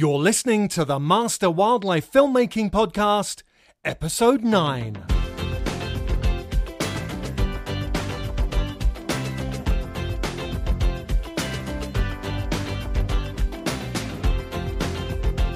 [0.00, 3.42] You're listening to the Master Wildlife Filmmaking Podcast,
[3.84, 4.96] Episode 9.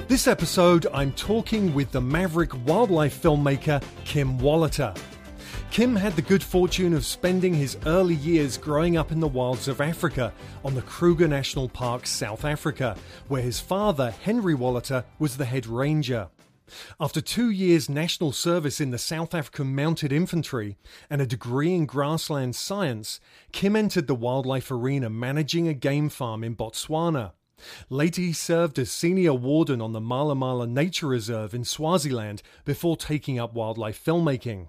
[0.08, 4.99] This episode, I'm talking with the maverick wildlife filmmaker Kim Wolhuter.
[5.72, 9.68] Kim had the good fortune of spending his early years growing up in the wilds
[9.68, 10.30] of Africa
[10.62, 12.94] on the Kruger National Park, South Africa,
[13.28, 16.28] where his father, Henry Wolhuter, was the head ranger.
[17.00, 20.77] After two years' national service in the South African Mounted Infantry
[21.08, 23.18] and a degree in grassland science,
[23.52, 27.32] Kim entered the wildlife arena managing a game farm in Botswana.
[27.88, 32.98] Later, he served as senior warden on the Mala Mala Nature Reserve in Swaziland before
[32.98, 34.68] taking up wildlife filmmaking.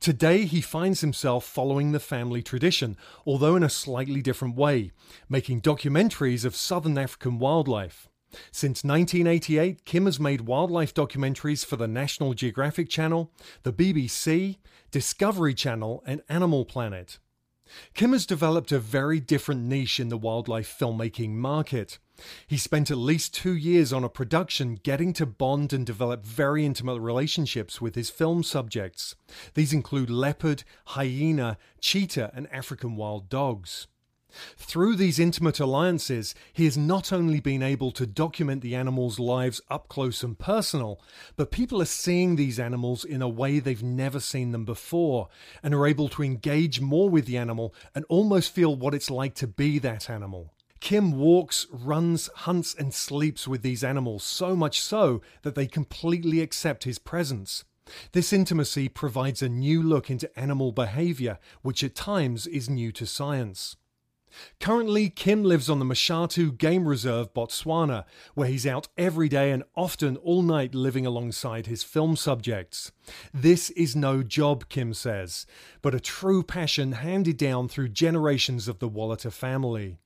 [0.00, 4.92] Today, he finds himself following the family tradition, although in a slightly different way,
[5.28, 8.08] making documentaries of southern African wildlife.
[8.50, 14.58] Since 1988, Kim has made wildlife documentaries for the National Geographic Channel, the BBC,
[14.90, 17.18] Discovery Channel, and Animal Planet.
[17.94, 21.98] Kim has developed a very different niche in the wildlife filmmaking market.
[22.46, 26.64] He spent at least two years on a production getting to bond and develop very
[26.64, 29.14] intimate relationships with his film subjects.
[29.54, 33.86] These include leopard, hyena, cheetah, and African wild dogs.
[34.56, 39.60] Through these intimate alliances, he has not only been able to document the animals' lives
[39.70, 41.00] up close and personal,
[41.36, 45.28] but people are seeing these animals in a way they've never seen them before
[45.62, 49.34] and are able to engage more with the animal and almost feel what it's like
[49.36, 50.52] to be that animal.
[50.80, 56.40] Kim walks, runs, hunts, and sleeps with these animals, so much so that they completely
[56.40, 57.64] accept his presence.
[58.12, 63.06] This intimacy provides a new look into animal behavior, which at times is new to
[63.06, 63.76] science.
[64.60, 69.64] Currently, Kim lives on the Mashatu Game Reserve, Botswana, where he's out every day and
[69.74, 72.92] often all night living alongside his film subjects.
[73.32, 75.46] This is no job, Kim says,
[75.82, 79.98] but a true passion handed down through generations of the Wolhuter family.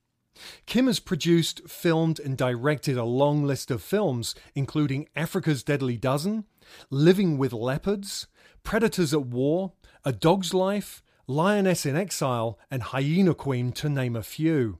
[0.65, 6.45] Kim has produced, filmed, and directed a long list of films, including Africa's Deadly Dozen,
[6.89, 8.27] Living with Leopards,
[8.63, 9.73] Predators at War,
[10.05, 14.79] A Dog's Life, Lioness in Exile, and Hyena Queen, to name a few.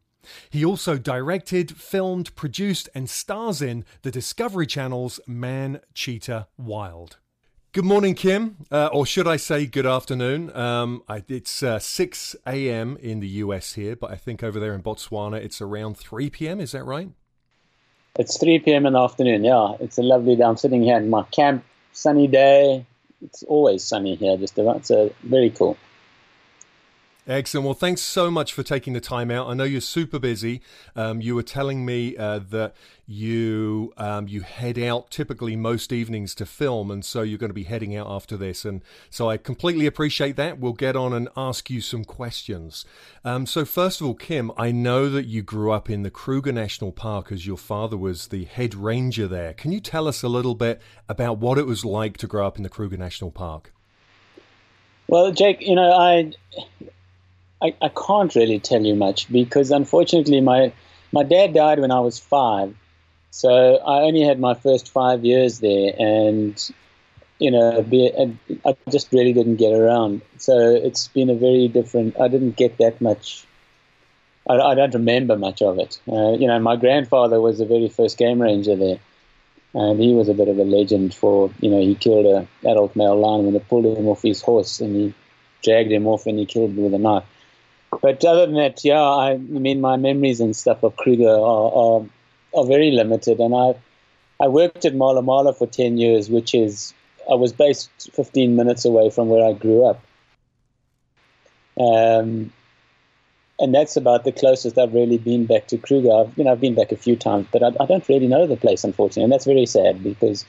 [0.50, 7.17] He also directed, filmed, produced, and stars in the Discovery Channel's Man, Cheetah, Wild.
[7.72, 10.53] Good morning, Kim, uh, or should I say good afternoon?
[10.53, 12.97] Um, I, it's uh, 6 a.m.
[12.97, 16.59] in the US here, but I think over there in Botswana it's around 3 p.m.
[16.59, 17.09] Is that right?
[18.19, 18.85] It's 3 p.m.
[18.85, 19.78] in the afternoon, yeah.
[19.79, 20.44] It's a lovely day.
[20.44, 21.63] I'm sitting here in my camp,
[21.94, 22.85] sunny day.
[23.22, 24.91] It's always sunny here, just about.
[24.91, 25.78] Uh, very cool.
[27.31, 27.63] Excellent.
[27.63, 29.47] Well, thanks so much for taking the time out.
[29.47, 30.61] I know you're super busy.
[30.97, 32.75] Um, you were telling me uh, that
[33.07, 37.53] you um, you head out typically most evenings to film, and so you're going to
[37.53, 38.65] be heading out after this.
[38.65, 40.59] And so I completely appreciate that.
[40.59, 42.83] We'll get on and ask you some questions.
[43.23, 46.51] Um, so first of all, Kim, I know that you grew up in the Kruger
[46.51, 49.53] National Park as your father was the head ranger there.
[49.53, 52.57] Can you tell us a little bit about what it was like to grow up
[52.57, 53.73] in the Kruger National Park?
[55.07, 56.33] Well, Jake, you know, I
[57.61, 60.73] I, I can't really tell you much because unfortunately my
[61.11, 62.75] my dad died when I was five,
[63.29, 66.72] so I only had my first five years there, and
[67.39, 68.11] you know, be,
[68.66, 70.22] I just really didn't get around.
[70.38, 72.19] So it's been a very different.
[72.19, 73.45] I didn't get that much.
[74.49, 75.99] I, I don't remember much of it.
[76.07, 78.99] Uh, you know, my grandfather was the very first game ranger there,
[79.73, 81.51] and he was a bit of a legend for.
[81.59, 84.79] You know, he killed a adult male lion when they pulled him off his horse,
[84.79, 85.13] and he
[85.63, 87.23] dragged him off and he killed him with a knife
[88.02, 92.06] but other than that, yeah, I, mean, my memories and stuff of Kruger are, are,
[92.53, 93.40] are very limited.
[93.40, 93.75] And I
[94.41, 96.96] I worked at Mala Mala for 10 years, which is,
[97.29, 100.03] I was based 15 minutes away from where I grew up.
[101.79, 102.52] Um,
[103.59, 106.12] and that's about the closest I've really been back to Kruger.
[106.12, 108.47] I've, you know, I've been back a few times, but I, I don't really know
[108.47, 109.23] the place, unfortunately.
[109.23, 110.44] And that's very sad because,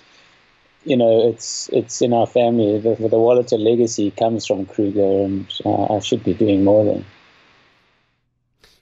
[0.85, 2.79] you know, it's it's in our family.
[2.79, 7.05] The, the Wolhuter legacy comes from Kruger, and uh, I should be doing more than.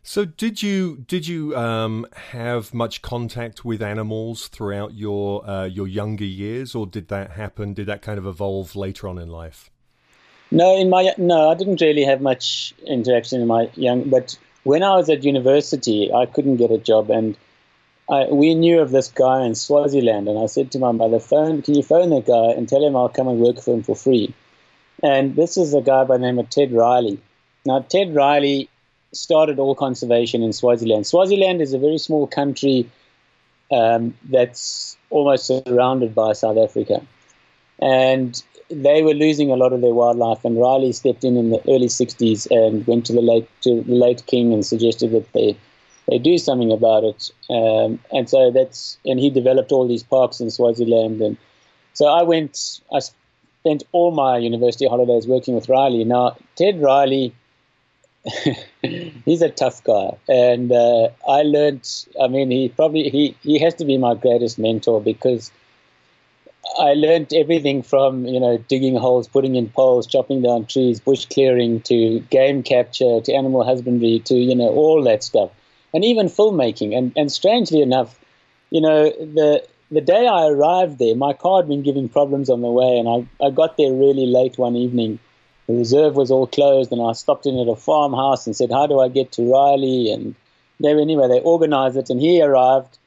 [0.02, 5.86] So did you did you um, have much contact with animals throughout your uh, your
[5.86, 7.74] younger years, or did that happen?
[7.74, 9.70] Did that kind of evolve later on in life?
[10.50, 14.08] No, in my no, I didn't really have much interaction in my young.
[14.08, 17.36] But when I was at university, I couldn't get a job, and
[18.08, 21.60] I, we knew of this guy in Swaziland, and I said to my mother, "Phone,
[21.60, 23.94] can you phone that guy and tell him I'll come and work for him for
[23.94, 24.34] free?"
[25.02, 27.20] And this is a guy by the name of Ted Reilly.
[27.66, 28.69] Now, Ted Reilly
[29.12, 31.06] started all conservation in Swaziland.
[31.06, 32.88] Swaziland is a very small country
[33.72, 37.04] um, that's almost surrounded by South Africa.
[37.80, 41.60] And they were losing a lot of their wildlife, and Reilly stepped in in the
[41.68, 45.56] early 60s and went to the late, to the late king and suggested that they,
[46.08, 47.30] they do something about it.
[47.48, 51.20] Um, and so that's, and he developed all these parks in Swaziland.
[51.20, 51.36] And
[51.94, 56.04] so I went, I spent all my university holidays working with Reilly.
[56.04, 57.34] Now, Ted Reilly,
[59.24, 61.88] he's a tough guy, and uh, I learned.
[62.22, 65.50] I mean, he probably he he has to be my greatest mentor because
[66.78, 71.24] I learned everything from you know digging holes, putting in poles, chopping down trees, bush
[71.26, 75.50] clearing, to game capture, to animal husbandry, to you know all that stuff,
[75.94, 76.96] and even filmmaking.
[76.96, 78.18] And and strangely enough,
[78.70, 82.60] you know the the day I arrived there, my car had been giving problems on
[82.60, 85.18] the way, and I I got there really late one evening
[85.70, 88.86] the reserve was all closed, and I stopped in at a farmhouse and said, "How
[88.86, 90.34] do I get to Reilly?" And
[90.80, 92.98] they anyway they organized it, and he arrived,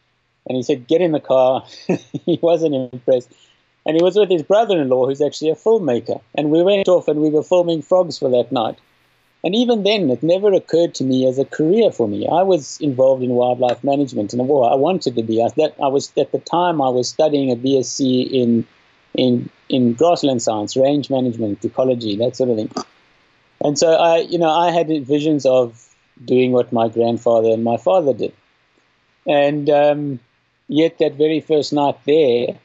[0.48, 1.66] and he said, "Get in the car."
[2.26, 3.30] he wasn't impressed,
[3.86, 7.20] and he was with his brother-in-law, who's actually a filmmaker, and we went off and
[7.22, 8.78] we were filming frogs for that night.
[9.46, 12.26] And even then, it never occurred to me as a career for me.
[12.26, 15.44] I was involved in wildlife management, and well, I wanted to be.
[15.44, 18.66] I, that, I was at the time I was studying a BSc in
[19.16, 22.72] in in grassland science, range management, ecology, that sort of thing.
[23.64, 25.90] And so I, you know, I had visions of
[26.24, 28.34] doing what my grandfather and my father did.
[29.26, 30.20] And um,
[30.68, 32.60] yet, that very first night there,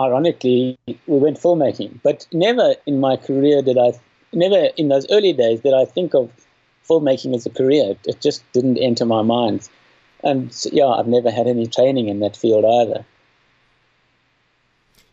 [0.00, 2.00] ironically, we went filmmaking.
[2.02, 3.92] But never in my career did I,
[4.32, 6.30] never in those early days did I think of
[6.88, 7.96] filmmaking as a career.
[8.06, 9.68] It just didn't enter my mind.
[10.24, 13.04] And yeah, I've never had any training in that field either.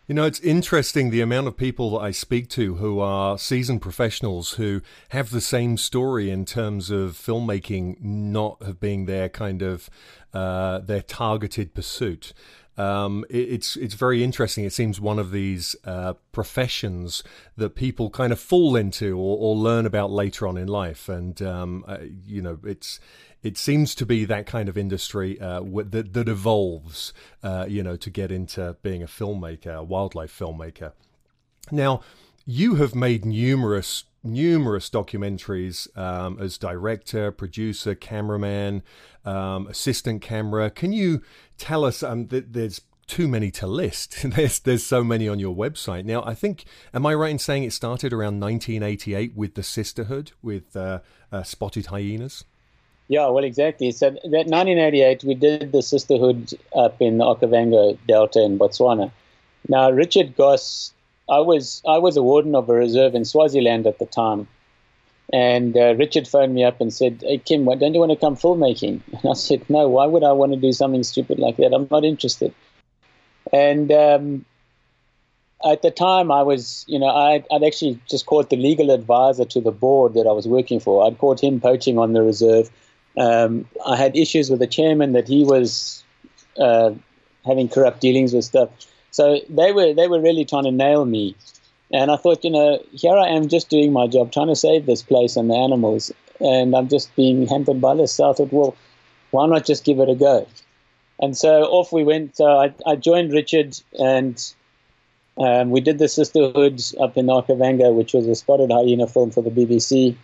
[0.09, 3.83] You know, it's interesting the amount of people that I speak to who are seasoned
[3.83, 9.61] professionals who have the same story in terms of filmmaking not have been their kind
[9.61, 9.88] of
[10.33, 12.33] uh, their targeted pursuit.
[12.75, 14.65] Um, it, it's it's very interesting.
[14.65, 17.21] It seems one of these uh, professions
[17.56, 21.39] that people kind of fall into or, or learn about later on in life, and
[21.44, 23.00] um, uh, you know, it's
[23.41, 27.95] it seems to be that kind of industry uh, that, that evolves, uh, you know,
[27.95, 30.94] to get into being a filmmaker, a wildlife filmmaker.
[31.71, 32.01] Now,
[32.45, 38.83] you have made numerous numerous documentaries um, as director, producer, cameraman,
[39.24, 40.69] um, assistant camera.
[40.69, 41.21] Can you
[41.57, 42.03] tell us?
[42.03, 44.18] Um, th- there's too many to list.
[44.24, 46.24] there's there's so many on your website now.
[46.24, 50.75] I think am I right in saying it started around 1988 with the Sisterhood with
[50.75, 51.00] uh,
[51.31, 52.45] uh, Spotted Hyenas?
[53.09, 53.91] Yeah, well, exactly.
[53.91, 59.11] So that 1988, we did the sisterhood up in the Okavango Delta in Botswana.
[59.67, 60.94] Now, Richard Goss,
[61.27, 64.47] I was I was a warden of a reserve in Swaziland at the time,
[65.33, 68.15] and uh, Richard phoned me up and said, "Hey Kim, why don't you want to
[68.15, 71.57] come filmmaking?" And I said, "No, why would I want to do something stupid like
[71.57, 71.73] that?
[71.73, 72.53] I'm not interested."
[73.51, 74.45] And um,
[75.65, 79.45] at the time, I was, you know, I'd, I'd, actually just caught the legal advisor
[79.45, 81.07] to the board that I was working for.
[81.07, 82.69] I'd caught him poaching on the reserve
[83.19, 86.04] um, I had issues with the chairman that he was
[86.57, 86.92] uh,
[87.45, 88.69] having corrupt dealings with stuff.
[89.12, 91.36] So they were they were really trying to nail me,
[91.92, 94.86] and I thought, you know, here I am just doing my job, trying to save
[94.86, 98.13] this place and the animals, and I'm just being hampered by this.
[98.13, 98.75] So I thought, well,
[99.31, 100.48] why not just give it a go?
[101.19, 102.38] And so off we went.
[102.38, 104.42] So I, I joined Richard, and
[105.38, 109.44] um, we did the Sisterhood up in Okavango, which was a spotted hyena film for
[109.44, 110.16] the BBC.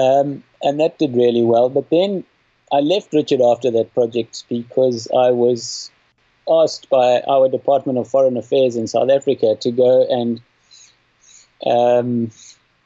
[0.00, 1.68] Um, and that did really well.
[1.68, 2.24] But then
[2.72, 5.90] I left Richard after that project because I was
[6.48, 10.40] asked by our Department of Foreign Affairs in South Africa to go and
[11.66, 12.30] um,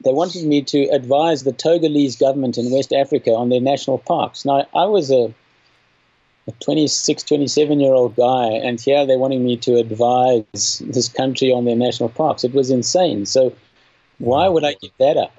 [0.04, 4.44] they wanted me to advise the Togolese government in West Africa on their national parks.
[4.44, 5.32] Now, I was a,
[6.48, 11.52] a 26, 27 year old guy, and here they're wanting me to advise this country
[11.52, 12.44] on their national parks.
[12.44, 13.26] It was insane.
[13.26, 13.54] So,
[14.18, 15.32] why would I give that up?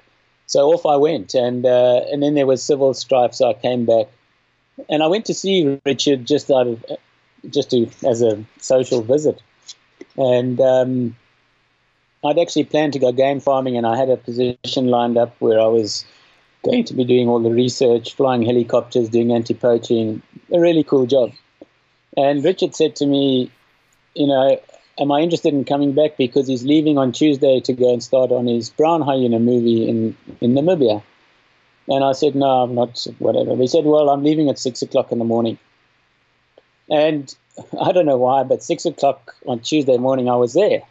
[0.46, 3.34] So off I went, and uh, and then there was civil strife.
[3.34, 4.06] So I came back,
[4.88, 6.84] and I went to see Richard just out of
[7.50, 9.42] just to as a social visit,
[10.16, 11.16] and um,
[12.24, 15.60] I'd actually planned to go game farming, and I had a position lined up where
[15.60, 16.04] I was
[16.64, 20.22] going to be doing all the research, flying helicopters, doing anti-poaching,
[20.52, 21.32] a really cool job.
[22.16, 23.50] And Richard said to me,
[24.14, 24.60] you know,
[24.98, 28.32] am I interested in coming back because he's leaving on Tuesday to go and start
[28.32, 31.02] on his brown hyena movie in, in Namibia?
[31.88, 33.54] And I said, no, I'm not, whatever.
[33.56, 35.58] He said, well, I'm leaving at six o'clock in the morning.
[36.90, 37.34] And
[37.80, 40.82] I don't know why, but six o'clock on Tuesday morning, I was there.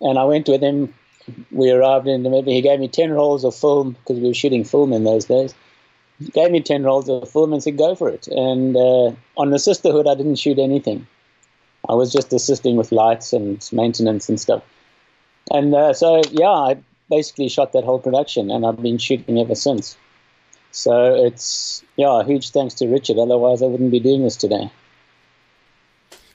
[0.00, 0.94] And I went with him.
[1.50, 2.52] We arrived in Namibia.
[2.52, 5.54] He gave me 10 rolls of film because we were shooting film in those days.
[6.32, 8.28] gave me 10 rolls of film and said, go for it.
[8.28, 11.06] And uh, on the Sisterhood, I didn't shoot anything.
[11.88, 14.62] I was just assisting with lights and maintenance and stuff.
[15.50, 16.76] And uh, so, yeah, I
[17.10, 19.96] basically shot that whole production, and I've been shooting ever since.
[20.70, 23.18] So it's, yeah, huge thanks to Richard.
[23.18, 24.70] Otherwise, I wouldn't be doing this today.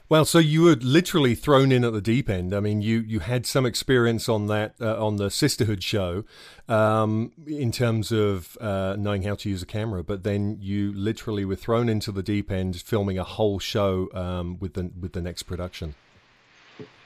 [0.09, 2.51] Well, so you were literally thrown in at the deep end.
[2.51, 6.23] I mean, you, you had some experience on that uh, on the Sisterhood show,
[6.67, 11.45] um, in terms of uh, knowing how to use a camera, but then you literally
[11.45, 15.21] were thrown into the deep end, filming a whole show um, with the with the
[15.21, 15.93] next production.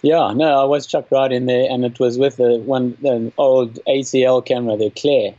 [0.01, 3.33] Yeah, no, I was chucked right in there, and it was with the one the
[3.37, 5.35] old ACL camera, the Claire.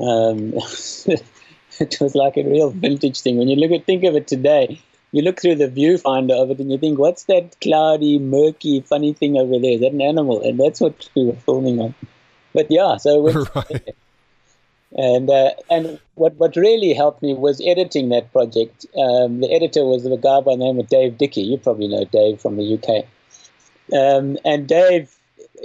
[0.00, 0.54] Um,
[1.78, 3.36] it was like a real vintage thing.
[3.36, 4.80] When you look at think of it today,
[5.16, 9.14] you look through the viewfinder of it and you think, what's that cloudy, murky, funny
[9.14, 9.72] thing over there?
[9.72, 10.42] Is that an animal?
[10.42, 11.94] And that's what we were filming on.
[12.52, 13.94] But yeah, so right.
[14.92, 18.84] and uh, and what what really helped me was editing that project.
[18.94, 21.42] Um, the editor was a guy by the name of Dave Dickey.
[21.42, 23.06] You probably know Dave from the UK.
[23.98, 25.16] Um, and Dave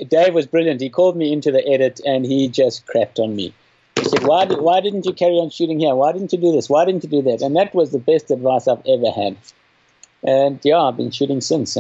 [0.08, 0.80] Dave was brilliant.
[0.80, 3.54] He called me into the edit and he just crapped on me.
[4.02, 5.94] He said, why, did, why didn't you carry on shooting here?
[5.94, 6.70] Why didn't you do this?
[6.70, 7.44] Why didn't you do that?
[7.44, 9.38] And that was the best advice I've ever had.
[10.24, 11.78] And yeah, I've been shooting since.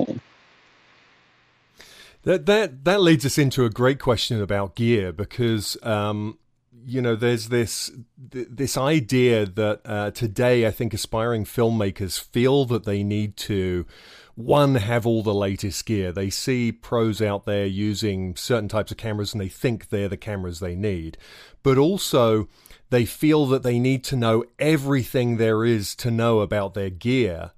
[2.24, 6.38] That that that leads us into a great question about gear because um,
[6.86, 12.86] you know there's this this idea that uh, today I think aspiring filmmakers feel that
[12.86, 13.88] they need to
[14.36, 16.12] one have all the latest gear.
[16.12, 20.18] They see pros out there using certain types of cameras and they think they're the
[20.18, 21.18] cameras they need.
[21.64, 22.48] But also
[22.90, 27.52] they feel that they need to know everything there is to know about their gear.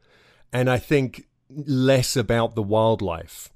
[0.51, 3.49] And I think less about the wildlife.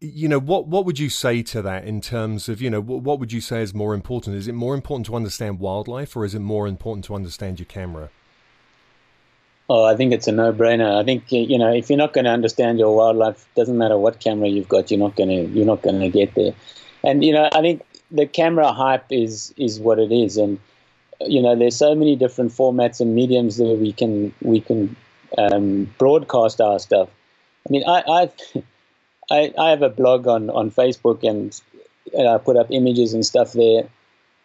[0.00, 3.02] You know, what, what would you say to that in terms of, you know, what,
[3.02, 4.36] what would you say is more important?
[4.36, 7.66] Is it more important to understand wildlife or is it more important to understand your
[7.66, 8.10] camera?
[9.70, 11.00] Oh, I think it's a no-brainer.
[11.00, 14.18] I think you know if you're not going to understand your wildlife, doesn't matter what
[14.18, 16.54] camera you've got, you're not going to you're not going to get there.
[17.04, 20.58] And you know, I think the camera hype is is what it is, and
[21.20, 24.96] you know, there's so many different formats and mediums that we can we can
[25.38, 27.08] um, broadcast our stuff.
[27.68, 28.62] I mean, I, I
[29.30, 31.58] I I have a blog on on Facebook, and,
[32.16, 33.88] and I put up images and stuff there,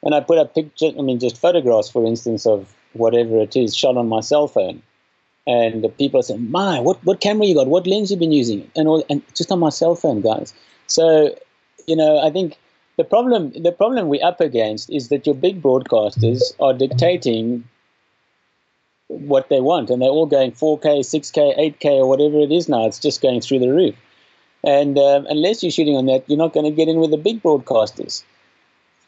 [0.04, 0.94] and I put up pictures.
[0.98, 4.82] I mean, just photographs, for instance, of whatever it is shot on my cell phone
[5.48, 7.68] and the people are saying, "My, what what camera you got?
[7.68, 10.54] What lens you been using?" And all, and just on my cell phone, guys.
[10.88, 11.36] So,
[11.88, 12.58] you know, I think
[12.98, 17.68] the problem the problem we're up against is that your big broadcasters are dictating
[19.08, 22.88] what they want, and they're all going 4K, 6K, 8K, or whatever it is now.
[22.88, 23.96] It's just going through the roof.
[24.64, 27.18] And um, unless you're shooting on that, you're not going to get in with the
[27.18, 28.24] big broadcasters.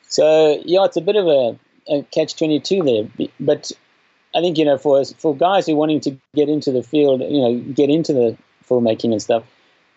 [0.08, 1.60] So yeah, it's a bit of a,
[1.94, 3.30] a catch twenty two there.
[3.40, 3.72] But
[4.36, 7.22] I think you know for for guys who are wanting to get into the field,
[7.22, 8.38] you know, get into the
[8.70, 9.44] filmmaking and stuff,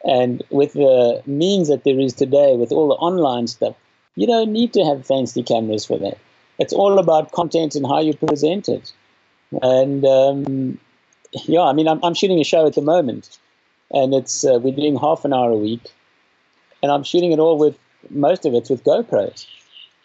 [0.04, 3.76] and with the means that there is today, with all the online stuff,
[4.16, 6.19] you don't need to have fancy cameras for that.
[6.59, 8.92] It's all about content and how you present it.
[9.62, 10.78] And um,
[11.47, 13.38] yeah, I mean, I'm, I'm shooting a show at the moment,
[13.90, 15.92] and it's uh, we're doing half an hour a week,
[16.83, 17.78] and I'm shooting it all with
[18.11, 19.47] most of it's with GoPros.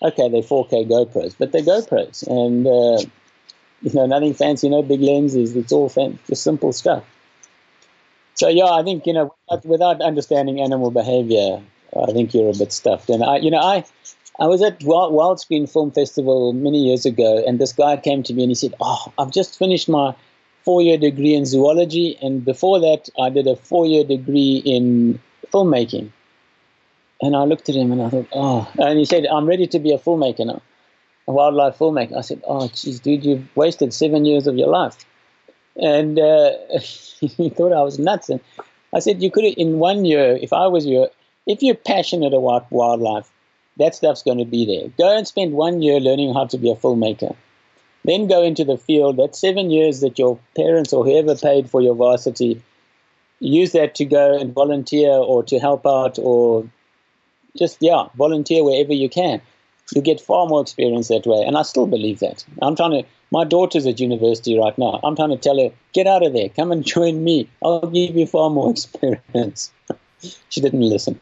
[0.01, 3.09] Okay, they're 4K GoPros, but they're GoPros, and uh,
[3.81, 5.55] you know, nothing fancy, no big lenses.
[5.55, 7.03] It's all fan- just simple stuff.
[8.35, 11.61] So yeah, I think you know, without understanding animal behavior,
[11.95, 13.09] I think you're a bit stuffed.
[13.09, 13.83] And I, you know, I,
[14.39, 18.33] I was at Wild, Wildscreen Film Festival many years ago, and this guy came to
[18.33, 20.13] me and he said, "Oh, I've just finished my
[20.63, 25.19] four-year degree in zoology, and before that, I did a four-year degree in
[25.53, 26.11] filmmaking."
[27.21, 29.79] And I looked at him and I thought, "Oh," and he said, "I'm ready to
[29.79, 30.61] be a filmmaker now."
[31.27, 32.15] a wildlife filmmaker.
[32.15, 35.05] I said, "Oh, geez, dude, you've wasted seven years of your life."
[35.81, 38.29] And uh, he thought I was nuts.
[38.29, 38.39] And
[38.93, 41.07] I said, "You could, in one year, if I was you,
[41.47, 43.31] if you're passionate about wildlife,
[43.77, 44.89] that stuff's going to be there.
[44.97, 47.35] Go and spend one year learning how to be a filmmaker.
[48.03, 49.17] Then go into the field.
[49.17, 52.61] That seven years that your parents or whoever paid for your varsity,
[53.39, 56.69] use that to go and volunteer or to help out or
[57.57, 59.41] just yeah, volunteer wherever you can."
[59.93, 61.43] you get far more experience that way.
[61.45, 62.43] And I still believe that.
[62.61, 63.03] I'm trying to,
[63.35, 64.97] my daughter's at university right now.
[65.03, 67.49] I'm trying to tell her, get out of there, come and join me.
[67.61, 69.73] I'll give you far more experience.
[70.49, 71.19] she didn't listen.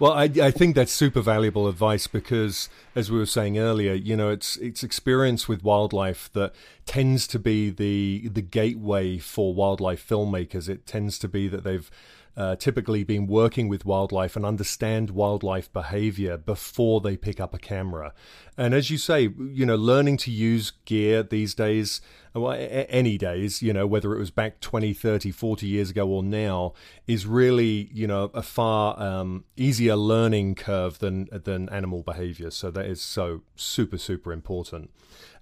[0.00, 4.16] well, I, I think that's super valuable advice because, as we were saying earlier, you
[4.16, 6.52] know, it's it's experience with wildlife that
[6.84, 10.68] tends to be the the gateway for wildlife filmmakers.
[10.68, 11.88] It tends to be that they've
[12.36, 17.58] uh, typically been working with wildlife and understand wildlife behavior before they pick up a
[17.58, 18.12] camera.
[18.56, 22.00] And as you say, you know, learning to use gear these days,
[22.34, 22.56] well,
[22.88, 26.72] any days, you know, whether it was back 20, 30, 40 years ago or now,
[27.06, 32.50] is really, you know, a far um, easier learning curve than than animal behavior.
[32.50, 34.90] So that is so super, super important.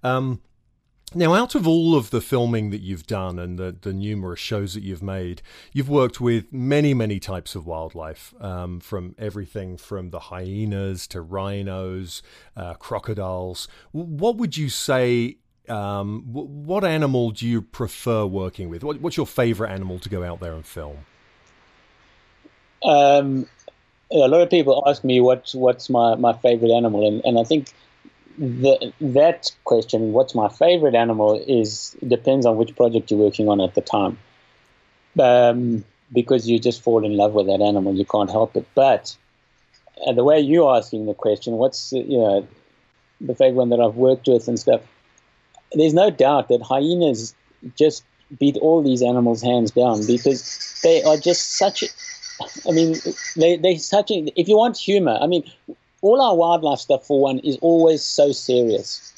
[0.02, 0.42] Um,
[1.14, 4.74] now, out of all of the filming that you've done and the, the numerous shows
[4.74, 5.42] that you've made,
[5.72, 11.20] you've worked with many, many types of wildlife, um, from everything from the hyenas to
[11.20, 12.22] rhinos,
[12.56, 13.68] uh, crocodiles.
[13.92, 15.36] What would you say?
[15.68, 18.82] Um, what animal do you prefer working with?
[18.82, 20.98] What, what's your favorite animal to go out there and film?
[22.84, 23.46] Um,
[24.10, 27.44] a lot of people ask me what's what's my, my favorite animal, and, and I
[27.44, 27.72] think
[28.38, 33.60] the, that question, what's my favorite animal, is depends on which project you're working on
[33.60, 34.18] at the time.
[35.20, 38.66] Um, because you just fall in love with that animal, you can't help it.
[38.74, 39.16] But
[40.06, 42.48] uh, the way you're asking the question, what's you know
[43.20, 44.82] the favorite one that I've worked with and stuff,
[45.72, 47.34] there's no doubt that hyenas
[47.76, 48.04] just
[48.38, 51.84] beat all these animals hands down because they are just such.
[52.68, 52.96] I mean,
[53.36, 54.10] they they such.
[54.10, 55.44] If you want humor, I mean,
[56.02, 59.12] all our wildlife stuff, for one, is always so serious.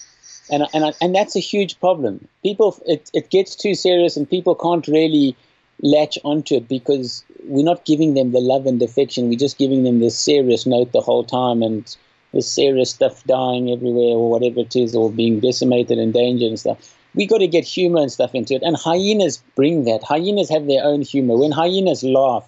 [0.51, 2.29] And, and, and that's a huge problem.
[2.43, 5.35] People, it, it gets too serious and people can't really
[5.83, 9.29] latch onto it because we're not giving them the love and affection.
[9.29, 11.97] We're just giving them this serious note the whole time and
[12.33, 16.61] this serious stuff dying everywhere or whatever it is or being decimated, and endangered and
[16.61, 16.95] stuff.
[17.15, 18.63] We got to get humor and stuff into it.
[18.63, 20.03] And hyenas bring that.
[20.03, 21.37] Hyenas have their own humor.
[21.37, 22.47] When hyenas laugh,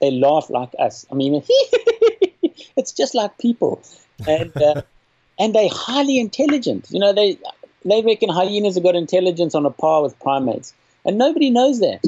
[0.00, 1.06] they laugh like us.
[1.12, 1.34] I mean,
[2.76, 3.82] it's just like people,
[4.26, 4.82] and uh,
[5.38, 6.86] and they're highly intelligent.
[6.90, 7.38] You know, they
[7.84, 10.74] they reckon hyenas have got intelligence on a par with primates,
[11.04, 12.04] and nobody knows that.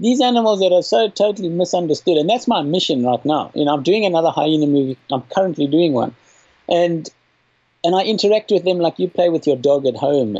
[0.00, 3.52] These animals that are so totally misunderstood, and that's my mission right now.
[3.54, 4.98] You know, I'm doing another hyena movie.
[5.12, 6.14] I'm currently doing one,
[6.68, 7.08] and
[7.84, 10.38] and I interact with them like you play with your dog at home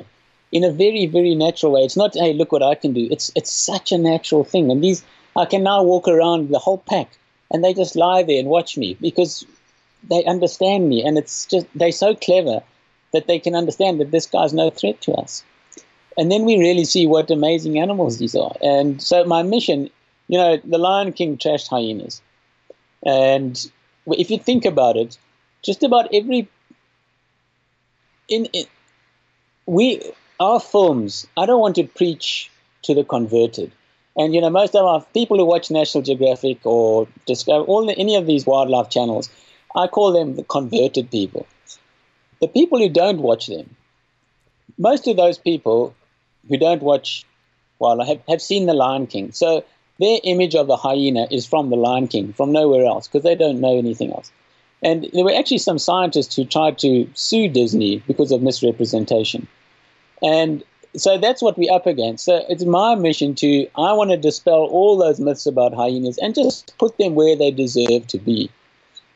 [0.51, 1.83] in a very very natural way.
[1.83, 3.07] It's not hey look what I can do.
[3.11, 5.05] It's it's such a natural thing, and these
[5.37, 7.17] I can now walk around the whole pack
[7.53, 9.47] and they just lie there and watch me because
[10.09, 12.63] they understand me, and it's just they're so clever
[13.13, 15.45] that they can understand that this guy's no threat to us.
[16.19, 18.55] And then we really see what amazing animals these are.
[18.63, 19.91] And so my mission,
[20.29, 22.21] you know, the Lion King trashed hyenas,
[23.07, 23.71] and
[24.07, 25.17] if you think about it,
[25.63, 26.49] just about every
[28.29, 28.65] in, in
[29.67, 30.03] we
[30.41, 31.27] our films.
[31.37, 32.51] I don't want to preach
[32.83, 33.71] to the converted.
[34.17, 37.97] And you know, most of our people who watch National Geographic or Discover, all the,
[37.97, 39.31] any of these wildlife channels,
[39.75, 41.47] I call them the converted people.
[42.41, 43.75] The people who don't watch them,
[44.79, 45.95] most of those people
[46.49, 47.25] who don't watch
[47.79, 49.33] wildlife have, have seen The Lion King.
[49.33, 49.65] So
[49.99, 53.35] their image of the hyena is from The Lion King, from nowhere else, because they
[53.35, 54.31] don't know anything else.
[54.83, 59.47] And there were actually some scientists who tried to sue Disney because of misrepresentation.
[60.23, 60.65] And
[60.97, 62.25] so that's what we're up against.
[62.25, 66.35] So it's my mission to, I want to dispel all those myths about hyenas and
[66.35, 68.51] just put them where they deserve to be.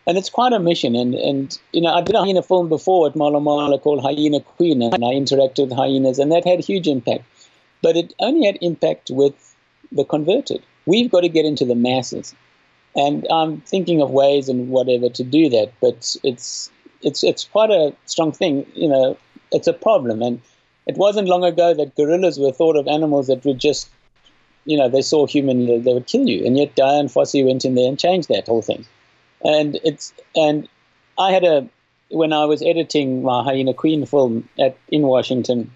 [0.07, 0.95] And it's quite a mission.
[0.95, 4.81] And, and you know, I did a hyena film before at Mala called Hyena Queen,
[4.81, 7.25] and I interacted with hyenas, and that had huge impact.
[7.83, 9.35] But it only had impact with
[9.91, 10.63] the converted.
[10.87, 12.35] We've got to get into the masses.
[12.95, 16.71] And I'm thinking of ways and whatever to do that, but it's
[17.03, 18.65] it's it's quite a strong thing.
[18.75, 19.19] You know,
[19.53, 20.41] it's a problem, and
[20.87, 23.89] it wasn't long ago that gorillas were thought of animals that would just,
[24.65, 26.47] you know, they saw human, they would kill you.
[26.47, 28.87] And yet Dian Fossey went in there and changed that whole thing.
[29.45, 30.69] And it's, and
[31.19, 31.69] I had a,
[32.11, 35.73] when I was editing my Hyena Queen film at, in Washington,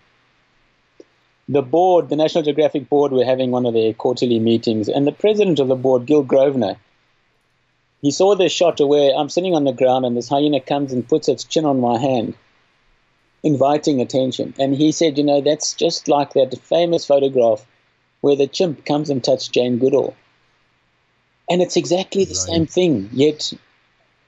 [1.49, 5.13] the board, the National Geographic board, were having one of their quarterly meetings, and the
[5.13, 6.77] president of the board, Gil Grosvenor,
[8.03, 11.07] he saw this shot where I'm sitting on the ground and this hyena comes and
[11.07, 12.35] puts its chin on my hand
[13.43, 14.55] inviting attention.
[14.59, 17.65] And he said, you know, that's just like that famous photograph
[18.21, 20.15] where the chimp comes and touches Jane Goodall.
[21.49, 22.55] And it's exactly the right.
[22.55, 23.53] same thing, yet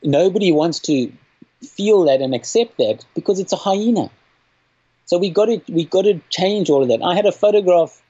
[0.02, 1.12] nobody wants to
[1.62, 4.10] feel that and accept that because it's a hyena.
[5.06, 7.02] So we got to we got to change all of that.
[7.02, 8.02] I had a photograph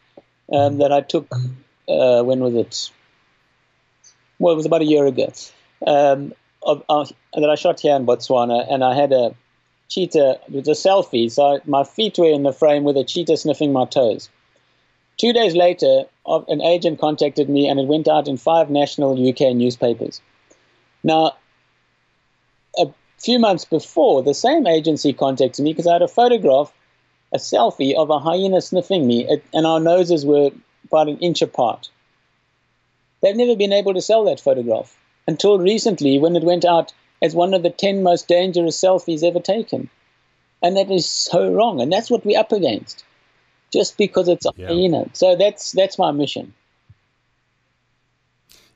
[0.53, 1.27] um, that I took.
[1.89, 2.91] Uh, when was it?
[4.39, 5.33] Well, it was about a year ago.
[5.87, 9.35] Um, of, uh, that I shot here in Botswana, and I had a
[9.93, 11.31] cheetah, it was a selfie.
[11.31, 14.29] So my feet were in the frame with a cheetah sniffing my toes.
[15.19, 19.55] Two days later, an agent contacted me and it went out in five national UK
[19.55, 20.21] newspapers.
[21.05, 21.33] Now,
[22.79, 26.73] a few months before, the same agency contacted me because I had a photograph,
[27.33, 30.51] a selfie of a hyena sniffing me, and our noses were
[30.87, 31.91] about an inch apart.
[33.21, 34.97] they've never been able to sell that photograph
[35.29, 39.41] until recently when it went out as one of the 10 most dangerous selfies ever
[39.41, 39.89] taken.
[40.63, 41.81] And that is so wrong.
[41.81, 43.05] And that's what we're up against
[43.73, 44.71] just because it's yeah.
[44.71, 45.09] you know.
[45.13, 46.53] So that's that's my mission.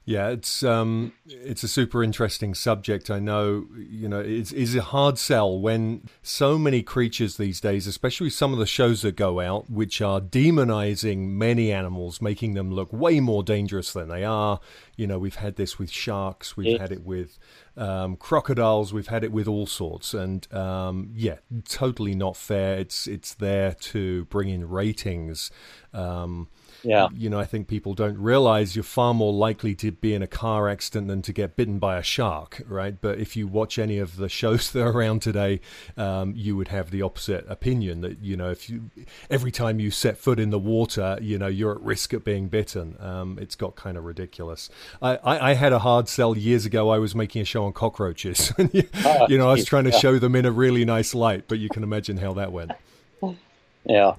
[0.08, 3.10] Yeah, it's um, it's a super interesting subject.
[3.10, 7.88] I know, you know, it's, it's a hard sell when so many creatures these days,
[7.88, 12.70] especially some of the shows that go out, which are demonizing many animals, making them
[12.72, 14.60] look way more dangerous than they are.
[14.94, 17.36] You know, we've had this with sharks, we've had it with
[17.76, 21.38] um, crocodiles, we've had it with all sorts, and um, yeah,
[21.68, 22.78] totally not fair.
[22.78, 25.50] It's it's there to bring in ratings.
[25.92, 26.46] Um,
[26.86, 27.08] yeah.
[27.16, 30.28] You know, I think people don't realize you're far more likely to be in a
[30.28, 32.94] car accident than to get bitten by a shark, right?
[33.00, 35.60] But if you watch any of the shows that are around today,
[35.96, 38.90] um, you would have the opposite opinion that, you know, if you
[39.28, 42.46] every time you set foot in the water, you know, you're at risk of being
[42.46, 42.96] bitten.
[43.00, 44.70] Um, it's got kind of ridiculous.
[45.02, 46.90] I, I, I, had a hard sell years ago.
[46.90, 48.52] I was making a show on cockroaches.
[48.72, 51.58] you, oh, know, I was trying to show them in a really nice light, but
[51.58, 52.70] you can imagine how that went.
[53.84, 54.14] Yeah.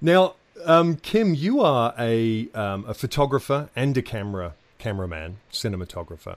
[0.00, 6.36] Now, um, Kim, you are a um, a photographer and a camera cameraman, cinematographer.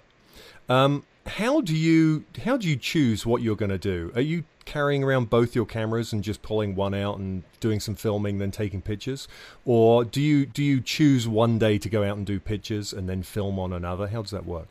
[0.69, 4.11] Um, how do you how do you choose what you're going to do?
[4.15, 7.95] Are you carrying around both your cameras and just pulling one out and doing some
[7.95, 9.27] filming, then taking pictures,
[9.65, 13.07] or do you do you choose one day to go out and do pictures and
[13.07, 14.07] then film on another?
[14.07, 14.67] How does that work?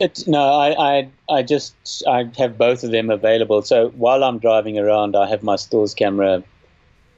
[0.00, 1.74] It, no, I, I, I just
[2.06, 3.62] I have both of them available.
[3.62, 6.42] So while I'm driving around, I have my stills camera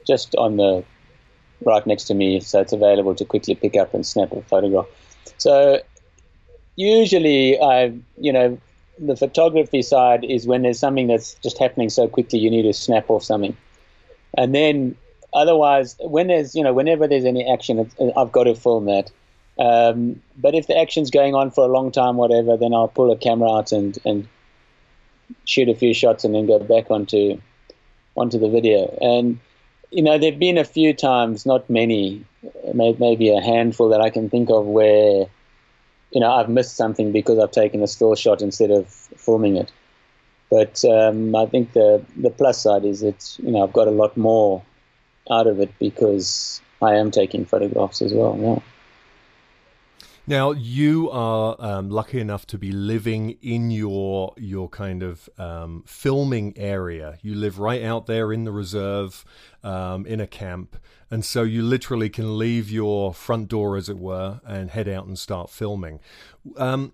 [0.07, 0.83] just on the
[1.65, 4.87] right next to me, so it's available to quickly pick up and snap a photograph.
[5.37, 5.81] So
[6.75, 8.57] usually, I you know
[8.99, 12.73] the photography side is when there's something that's just happening so quickly, you need to
[12.73, 13.55] snap off something,
[14.37, 14.95] and then
[15.33, 19.11] otherwise, when there's you know whenever there's any action, I've got to film that.
[19.59, 23.11] Um, but if the action's going on for a long time, whatever, then I'll pull
[23.11, 24.27] a camera out and, and
[25.45, 27.41] shoot a few shots and then go back onto
[28.15, 28.97] onto the video.
[29.01, 29.39] And
[29.91, 32.25] you know, there've been a few times, not many,
[32.73, 35.27] maybe a handful that I can think of where,
[36.11, 39.71] you know, I've missed something because I've taken a still shot instead of filming it.
[40.49, 43.91] But um, I think the the plus side is that you know I've got a
[43.91, 44.63] lot more
[45.29, 48.37] out of it because I am taking photographs as well.
[48.39, 48.59] Yeah.
[50.29, 55.83] Now you are um, lucky enough to be living in your your kind of um,
[55.87, 57.17] filming area.
[57.21, 59.23] You live right out there in the reserve,
[59.63, 60.75] um, in a camp,
[61.09, 65.07] and so you literally can leave your front door, as it were, and head out
[65.07, 66.01] and start filming.
[66.57, 66.91] Um,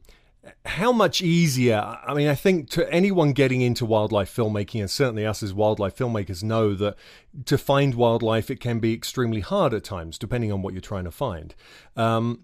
[0.65, 1.97] how much easier?
[2.05, 5.97] I mean, I think to anyone getting into wildlife filmmaking, and certainly us as wildlife
[5.97, 6.97] filmmakers know that
[7.45, 11.05] to find wildlife, it can be extremely hard at times, depending on what you're trying
[11.05, 11.55] to find.
[11.95, 12.41] Um,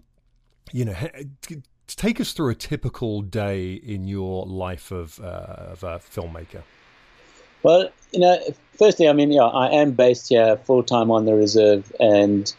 [0.72, 0.94] you know,
[1.86, 6.62] take us through a typical day in your life of, uh, of a filmmaker.
[7.62, 8.38] Well, you know,
[8.78, 12.52] firstly, I mean, yeah, I am based here full time on the reserve, and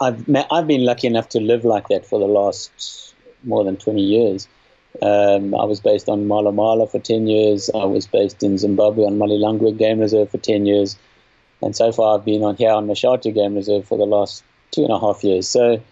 [0.00, 4.02] I've I've been lucky enough to live like that for the last more than twenty
[4.02, 4.48] years.
[5.02, 7.70] Um, I was based on Mala Mala for ten years.
[7.74, 10.96] I was based in Zimbabwe on Malilangwe Game Reserve for ten years,
[11.60, 14.84] and so far I've been on here on Mashatu Game Reserve for the last two
[14.84, 15.46] and a half years.
[15.46, 15.82] So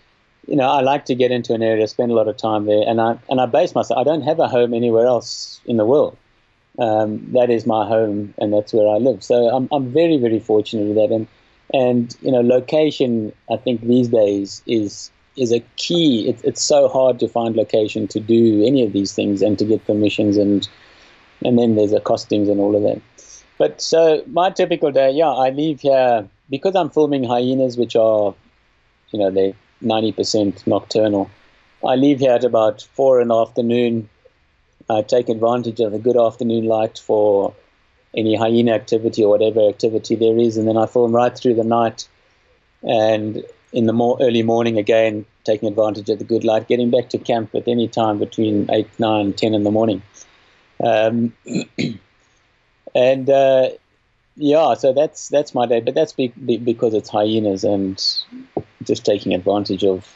[0.47, 2.85] you know, I like to get into an area, spend a lot of time there,
[2.87, 3.99] and I and I base myself.
[3.99, 6.17] I don't have a home anywhere else in the world.
[6.79, 9.23] Um, that is my home, and that's where I live.
[9.23, 11.27] So I'm I'm very very fortunate with that, and
[11.75, 13.33] and you know, location.
[13.51, 16.29] I think these days is is a key.
[16.29, 19.65] It, it's so hard to find location to do any of these things and to
[19.65, 20.69] get permissions, and
[21.45, 23.01] and then there's the costings and all of that.
[23.59, 28.35] But so my typical day, yeah, I leave here because I'm filming hyenas, which are,
[29.11, 31.31] you know, they 90% nocturnal.
[31.87, 34.09] I leave here at about four in the afternoon.
[34.89, 37.55] I take advantage of the good afternoon light for
[38.17, 41.65] any hyena activity or whatever activity there is, and then I film right through the
[41.65, 42.09] night.
[42.83, 47.11] And in the more early morning, again, taking advantage of the good light, getting back
[47.11, 50.03] to camp at any time between 8, 9, 10 in the morning.
[50.83, 51.35] Um,
[52.95, 53.71] and uh,
[54.37, 58.03] yeah, so that's that's my day, but that's be, be, because it's hyenas and
[58.87, 60.07] just taking advantage of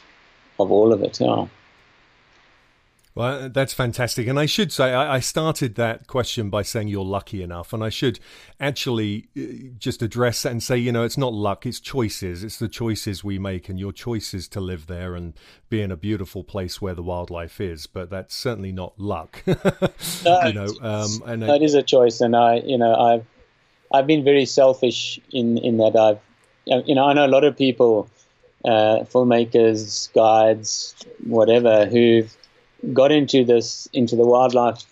[0.59, 1.19] of all of it.
[1.19, 1.47] Yeah.
[3.13, 4.27] Well, that's fantastic.
[4.27, 7.73] And I should say, I started that question by saying you're lucky enough.
[7.73, 8.21] And I should
[8.57, 12.41] actually uh, just address that and say, you know, it's not luck, it's choices.
[12.41, 15.33] It's the choices we make, and your choices to live there and
[15.69, 17.85] be in a beautiful place where the wildlife is.
[17.85, 19.43] But that's certainly not luck.
[19.45, 22.21] you know, um, and that is a choice.
[22.21, 23.25] And I, you know, I've,
[23.93, 26.19] I've been very selfish in, in that I've,
[26.87, 28.09] you know, I know a lot of people
[28.65, 30.95] uh, filmmakers, guides,
[31.25, 32.23] whatever, who
[32.93, 34.83] got into this into the wildlife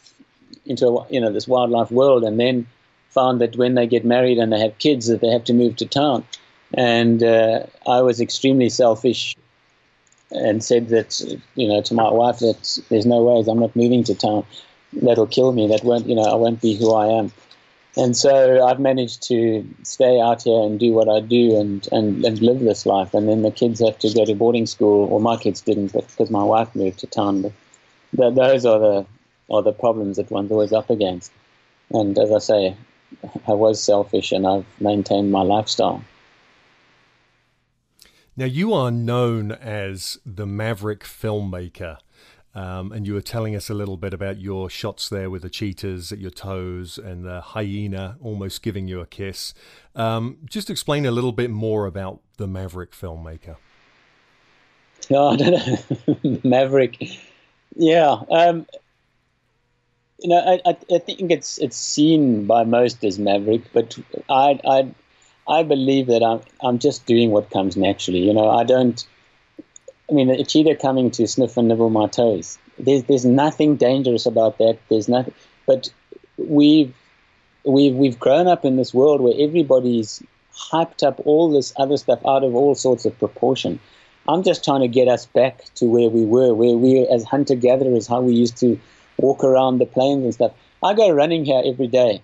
[0.66, 2.68] into you know this wildlife world, and then
[3.10, 5.76] found that when they get married and they have kids, that they have to move
[5.78, 6.24] to town.
[6.74, 9.36] And uh, I was extremely selfish
[10.32, 11.20] and said that
[11.56, 14.46] you know to my wife that there's no ways I'm not moving to town.
[14.94, 15.68] That'll kill me.
[15.68, 17.32] That won't you know I won't be who I am.
[17.98, 22.24] And so I've managed to stay out here and do what I do and, and,
[22.24, 23.14] and live this life.
[23.14, 26.08] And then the kids have to go to boarding school, or my kids didn't, but
[26.08, 27.42] because my wife moved to town.
[27.42, 27.54] But
[28.16, 29.06] th- those are the
[29.52, 31.32] are the problems that one's always up against.
[31.92, 32.78] And as I say,
[33.48, 36.04] I was selfish, and I've maintained my lifestyle.
[38.38, 41.98] Now, you are known as the maverick filmmaker,
[42.56, 45.50] um, and you were telling us a little bit about your shots there with the
[45.50, 49.54] cheetahs at your toes and the hyena almost giving you a kiss.
[49.96, 53.58] Um, just explain a little bit more about the maverick filmmaker.
[55.12, 56.40] Oh, know.
[56.44, 57.02] maverick.
[57.76, 58.22] Yeah.
[58.30, 58.68] Um,
[60.20, 63.98] you know, I, I, I, think it's it's seen by most as maverick, but
[64.30, 64.94] I, I
[65.48, 68.20] I believe that I'm I'm just doing what comes naturally.
[68.20, 69.04] You know, I don't.
[70.10, 72.58] I mean, a cheetah coming to sniff and nibble my toes.
[72.78, 74.80] There's there's nothing dangerous about that.
[74.90, 75.34] There's nothing.
[75.66, 75.92] But
[76.38, 76.94] we've
[77.64, 80.24] we've we've grown up in this world where everybody's
[80.56, 83.80] hyped up all this other stuff out of all sorts of proportion.
[84.28, 87.56] I'm just trying to get us back to where we were, where we as hunter
[87.56, 88.80] gatherers, how we used to
[89.18, 90.52] walk around the plains and stuff.
[90.84, 92.22] I go running here every day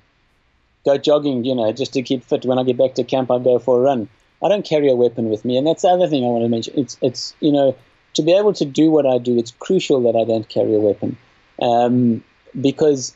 [0.85, 2.45] go jogging, you know, just to keep fit.
[2.45, 4.07] When I get back to camp, I go for a run.
[4.45, 6.49] I don't carry a weapon with me, and that's the other thing I want to
[6.49, 6.73] mention.
[6.77, 7.75] It's it's you know
[8.13, 10.79] to be able to do what I do, it's crucial that I don't carry a
[10.79, 11.17] weapon
[11.61, 12.23] um,
[12.59, 13.15] because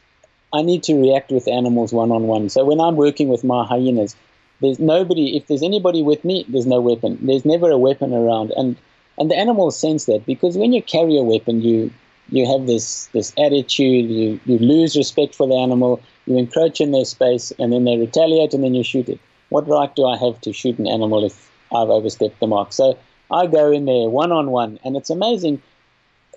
[0.51, 2.49] I need to react with animals one on one.
[2.49, 4.15] So when I'm working with my hyenas,
[4.61, 5.37] there's nobody.
[5.37, 7.19] If there's anybody with me, there's no weapon.
[7.21, 8.75] There's never a weapon around, and
[9.19, 11.91] and the animals sense that because when you carry a weapon, you
[12.29, 14.09] you have this this attitude.
[14.09, 17.97] You you lose respect for the animal you encroach in their space, and then they
[17.97, 19.19] retaliate, and then you shoot it.
[19.49, 22.73] What right do I have to shoot an animal if I've overstepped the mark?
[22.73, 22.97] So
[23.31, 25.61] I go in there one on one, and it's amazing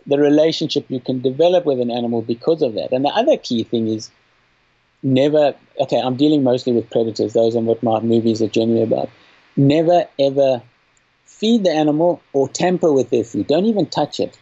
[0.07, 2.93] the relationship you can develop with an animal because of that.
[2.93, 4.11] And the other key thing is
[5.03, 9.11] never, okay, I'm dealing mostly with predators, those are what my movies are generally about.
[9.57, 10.63] Never ever
[11.25, 13.47] feed the animal or tamper with their food.
[13.47, 14.39] Don't even touch it.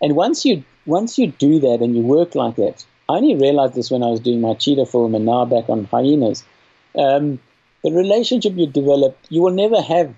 [0.00, 3.74] And once you once you do that and you work like that, I only realized
[3.74, 6.44] this when I was doing my cheetah film and now back on hyenas.
[6.98, 7.38] Um,
[7.82, 10.14] the relationship you develop, you will never have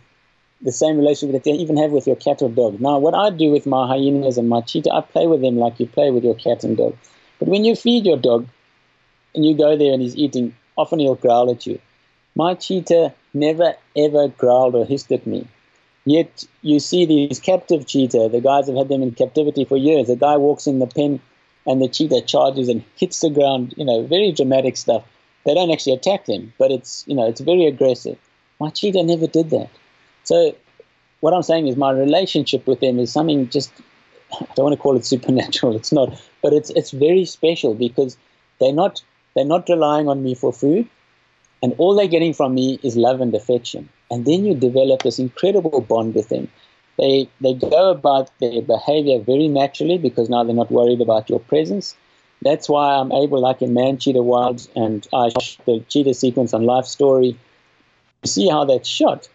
[0.61, 2.81] the same relationship that you even have with your cat or dog.
[2.81, 5.81] Now, what I do with my hyenas and my cheetah, I play with them like
[5.81, 6.97] you play with your cat and dog.
[7.39, 8.47] But when you feed your dog
[9.35, 11.79] and you go there and he's eating, often he'll growl at you.
[12.35, 15.47] My cheetah never ever growled or hissed at me.
[16.05, 20.11] Yet you see these captive cheetah, the guys have had them in captivity for years.
[20.11, 21.21] A guy walks in the pen
[21.67, 25.05] and the cheetah charges and hits the ground, you know, very dramatic stuff.
[25.45, 28.19] They don't actually attack them, but it's, you know, it's very aggressive.
[28.61, 29.69] My cheetah never did that.
[30.25, 30.57] So
[31.21, 33.73] what I'm saying is my relationship with them is something just,
[34.41, 38.17] I don't want to call it supernatural, it's not, but it's, it's very special because
[38.61, 39.03] they're not,
[39.35, 40.89] they're not relying on me for food
[41.65, 43.89] and all they're getting from me is love and affection.
[44.11, 46.47] And then you develop this incredible bond with them.
[46.99, 51.41] They, they go about their behavior very naturally because now they're not worried about your
[51.41, 51.97] presence.
[52.45, 56.53] That's why I'm able, like in Man Cheetah Wild, and I shot the cheetah sequence
[56.53, 57.39] on Life Story,
[58.23, 59.29] to see how that's shot.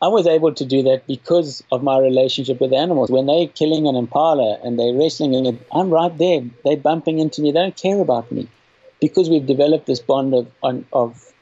[0.00, 3.10] I was able to do that because of my relationship with animals.
[3.10, 6.42] When they're killing an impala and they're wrestling in it, I'm right there.
[6.64, 7.50] They're bumping into me.
[7.50, 8.46] They don't care about me
[9.00, 10.46] because we've developed this bond of,
[10.92, 11.32] of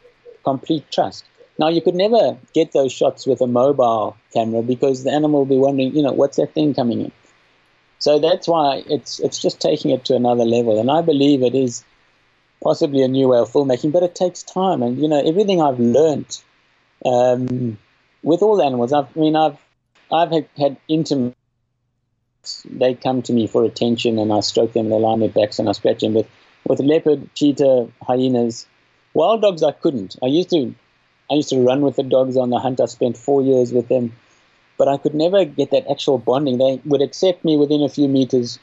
[0.44, 1.24] complete trust.
[1.58, 5.46] Now, you could never get those shots with a mobile camera because the animal will
[5.46, 7.12] be wondering, you know, what's that thing coming in?
[8.04, 10.78] So that's why it's it's just taking it to another level.
[10.78, 11.82] And I believe it is
[12.62, 14.82] possibly a new way of filmmaking, but it takes time.
[14.82, 16.38] And, you know, everything I've learned
[17.06, 17.78] um,
[18.22, 19.56] with all animals, I've, I mean, I've,
[20.12, 21.34] I've had, had intimate,
[22.68, 25.30] they come to me for attention and I stroke them, and they lie on their
[25.30, 26.12] backs and I scratch them.
[26.12, 26.28] With,
[26.68, 28.66] with leopard, cheetah, hyenas,
[29.14, 30.16] wild dogs, I couldn't.
[30.22, 30.74] I used to
[31.30, 32.82] I used to run with the dogs on the hunt.
[32.82, 34.12] I spent four years with them,
[34.78, 36.58] but I could never get that actual bonding.
[36.58, 38.58] They would accept me within a few meters,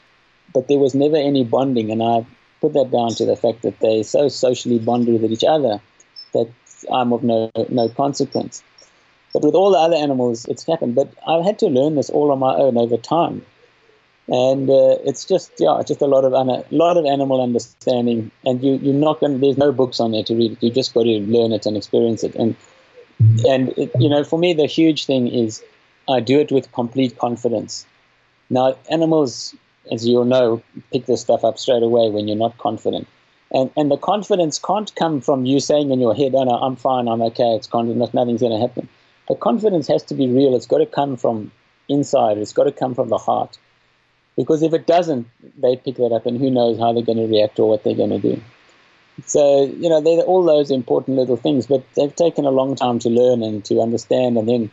[0.52, 1.90] but there was never any bonding.
[1.90, 2.26] And I
[2.60, 5.80] put that down to the fact that they so socially bonded with each other
[6.32, 6.48] that
[6.92, 8.62] I'm of no no consequence.
[9.32, 10.94] But with all the other animals, it's happened.
[10.94, 13.44] But I've had to learn this all on my own over time
[14.28, 18.30] and uh, it's just yeah, it's just a lot of a lot of animal understanding,
[18.44, 19.40] and you you're not going.
[19.40, 20.56] There's no books on there to read.
[20.60, 22.34] You just got to learn it and experience it.
[22.36, 22.54] And
[23.46, 25.62] and it, you know, for me, the huge thing is
[26.08, 27.86] I do it with complete confidence.
[28.50, 29.54] Now, animals,
[29.90, 30.62] as you'll know,
[30.92, 33.06] pick this stuff up straight away when you're not confident.
[33.52, 36.76] And, and the confidence can't come from you saying in your head, oh no, I'm
[36.76, 38.88] fine, I'm okay, it's confident, nothing's going to happen.
[39.28, 40.56] The confidence has to be real.
[40.56, 41.52] It's got to come from
[41.88, 42.38] inside.
[42.38, 43.58] It's got to come from the heart.
[44.36, 47.26] Because if it doesn't, they pick that up, and who knows how they're going to
[47.26, 48.42] react or what they're going to do.
[49.26, 52.98] So, you know, they're all those important little things, but they've taken a long time
[53.00, 54.38] to learn and to understand.
[54.38, 54.70] And then,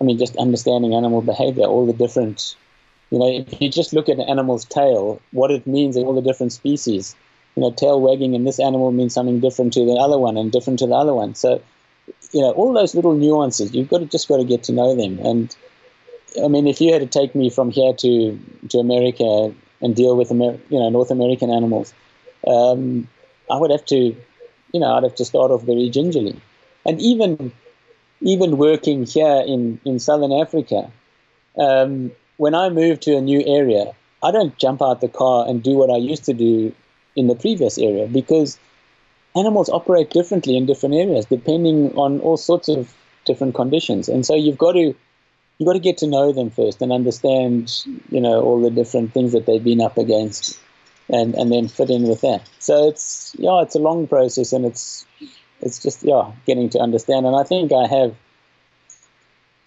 [0.00, 2.56] I mean, just understanding animal behavior, all the different,
[3.10, 6.14] you know, if you just look at an animal's tail, what it means in all
[6.14, 7.14] the different species,
[7.56, 10.50] you know, tail wagging in this animal means something different to the other one and
[10.50, 11.34] different to the other one.
[11.34, 11.62] So,
[12.32, 14.94] you know, all those little nuances, you've got to just got to get to know
[14.96, 15.18] them.
[15.20, 15.56] And
[16.42, 18.38] I mean, if you had to take me from here to
[18.70, 21.94] to America and deal with Amer- you know North American animals,
[22.46, 23.08] um,
[23.50, 26.40] I would have to, you know, I'd have to start off very gingerly,
[26.84, 27.52] and even
[28.20, 30.90] even working here in in Southern Africa,
[31.58, 35.62] um, when I move to a new area, I don't jump out the car and
[35.62, 36.72] do what I used to do
[37.16, 38.58] in the previous area because
[39.36, 42.92] animals operate differently in different areas depending on all sorts of
[43.24, 44.94] different conditions, and so you've got to
[45.58, 49.12] you've got to get to know them first and understand, you know, all the different
[49.12, 50.58] things that they've been up against
[51.08, 52.42] and and then fit in with that.
[52.58, 55.06] So it's yeah, it's a long process, and it's
[55.64, 57.26] it's just yeah, getting to understand.
[57.26, 58.14] And I think I have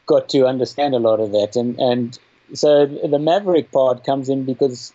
[0.06, 1.56] got to understand a lot of that.
[1.56, 2.20] And and
[2.54, 4.94] so the maverick part comes in because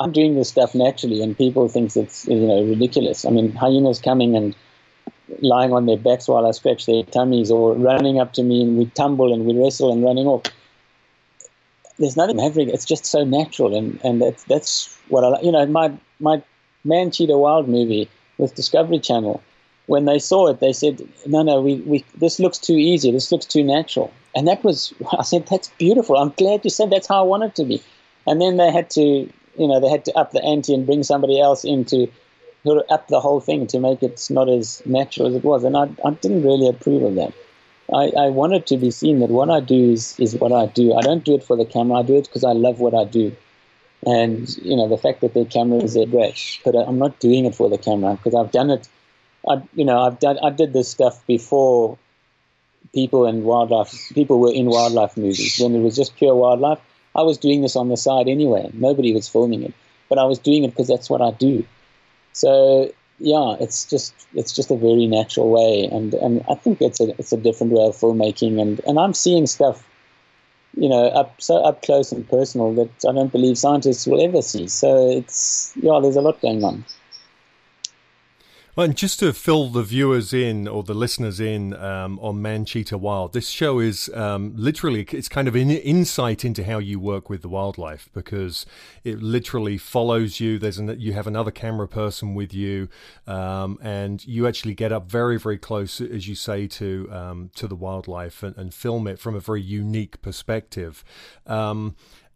[0.00, 3.24] I'm doing this stuff naturally, and people think it's you know ridiculous.
[3.24, 4.54] I mean, hyenas coming and
[5.40, 8.78] lying on their backs while I scratch their tummies, or running up to me and
[8.78, 10.42] we tumble and we wrestle and running off
[11.98, 12.68] there's nothing maverick.
[12.68, 15.44] It's just so natural, and and that's that's what I like.
[15.44, 16.42] You know, my my
[16.84, 19.42] Man Cheetah Wild movie with Discovery Channel.
[19.86, 23.10] When they saw it, they said, "No, no, we, we this looks too easy.
[23.10, 26.16] This looks too natural." And that was, I said, "That's beautiful.
[26.16, 27.82] I'm glad you said that's how I want it to be."
[28.26, 31.02] And then they had to, you know, they had to up the ante and bring
[31.02, 32.08] somebody else in to
[32.88, 35.64] up the whole thing to make it not as natural as it was.
[35.64, 37.32] And I, I didn't really approve of that.
[37.92, 40.66] I, I want it to be seen that what I do is, is what I
[40.66, 40.94] do.
[40.94, 41.98] I don't do it for the camera.
[41.98, 43.36] I do it because I love what I do.
[44.06, 46.60] And, you know, the fact that the camera is there, great.
[46.64, 48.88] But I'm not doing it for the camera because I've done it.
[49.48, 51.98] I, you know, I've done, I did this stuff before
[52.94, 55.58] people and wildlife, people were in wildlife movies.
[55.60, 56.80] When it was just pure wildlife,
[57.14, 58.70] I was doing this on the side anyway.
[58.72, 59.74] Nobody was filming it.
[60.08, 61.64] But I was doing it because that's what I do.
[62.32, 67.00] So yeah, it's just it's just a very natural way, and and I think it's
[67.00, 69.86] a it's a different way of filmmaking, and and I'm seeing stuff,
[70.76, 74.42] you know, up so up close and personal that I don't believe scientists will ever
[74.42, 74.66] see.
[74.66, 76.84] So it's yeah, there's a lot going on.
[78.76, 82.64] Well, and just to fill the viewers in or the listeners in um, on Man
[82.64, 86.98] Cheetah Wild, this show is um, literally it's kind of an insight into how you
[86.98, 88.66] work with the wildlife because
[89.04, 90.58] it literally follows you.
[90.58, 92.88] There's an, you have another camera person with you,
[93.28, 97.68] um, and you actually get up very very close, as you say, to um, to
[97.68, 101.04] the wildlife and, and, film it from a very unique perspective.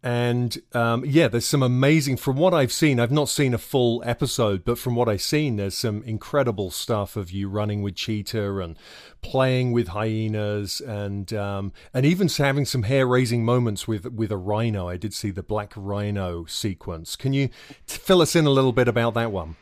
[0.01, 2.17] And um, yeah, there's some amazing.
[2.17, 5.57] From what I've seen, I've not seen a full episode, but from what I've seen,
[5.57, 8.77] there's some incredible stuff of you running with cheetah and
[9.21, 14.37] playing with hyenas, and um, and even having some hair raising moments with with a
[14.37, 14.87] rhino.
[14.87, 17.17] I did see the black rhino sequence.
[17.17, 17.49] Can you
[17.85, 19.57] fill us in a little bit about that one?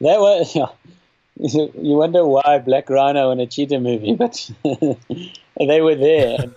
[0.00, 0.54] That was.
[0.56, 0.66] Yeah.
[1.40, 6.52] You wonder why Black Rhino in a cheetah movie, but they were there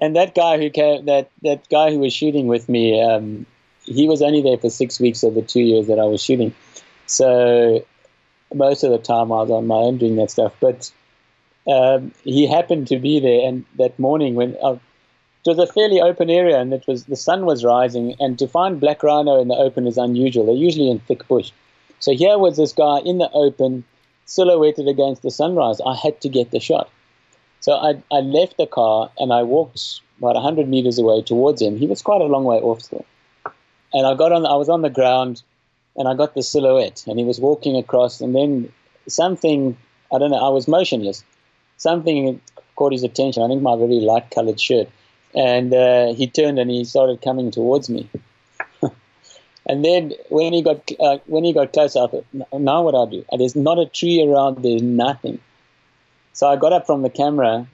[0.00, 3.46] and that guy who came, that that guy who was shooting with me, um,
[3.84, 6.54] he was only there for six weeks of the two years that I was shooting.
[7.06, 7.84] So
[8.54, 10.54] most of the time I was on my own doing that stuff.
[10.60, 10.90] But
[11.66, 14.78] um, he happened to be there, and that morning when uh,
[15.44, 18.48] it was a fairly open area, and it was the sun was rising, and to
[18.48, 20.46] find black rhino in the open is unusual.
[20.46, 21.52] They're usually in thick bush.
[21.98, 23.84] So here was this guy in the open,
[24.24, 25.80] silhouetted against the sunrise.
[25.84, 26.90] I had to get the shot.
[27.60, 31.76] So I, I left the car and I walked about 100 meters away towards him.
[31.76, 33.04] He was quite a long way off still.
[33.92, 35.42] And I got on, I was on the ground
[35.96, 38.72] and I got the silhouette and he was walking across and then
[39.08, 39.76] something,
[40.12, 41.24] I don't know, I was motionless.
[41.76, 42.40] Something
[42.76, 43.42] caught his attention.
[43.42, 44.88] I think my very light colored shirt.
[45.34, 48.08] And uh, he turned and he started coming towards me.
[49.66, 53.10] and then when he got uh, when he got closer, I thought, now what I
[53.10, 53.24] do?
[53.36, 54.62] There's not a tree around.
[54.62, 55.38] There's nothing.
[56.32, 57.66] So I got up from the camera.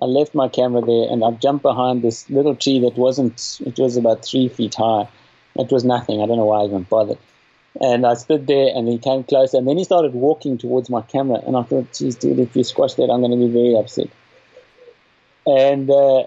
[0.00, 3.78] I left my camera there and I jumped behind this little tree that wasn't, it
[3.78, 5.08] was about three feet high.
[5.56, 6.22] It was nothing.
[6.22, 7.18] I don't know why I even bothered.
[7.80, 11.02] And I stood there and he came closer and then he started walking towards my
[11.02, 11.40] camera.
[11.46, 14.08] And I thought, geez, dude, if you squash that, I'm going to be very upset.
[15.46, 16.24] and uh,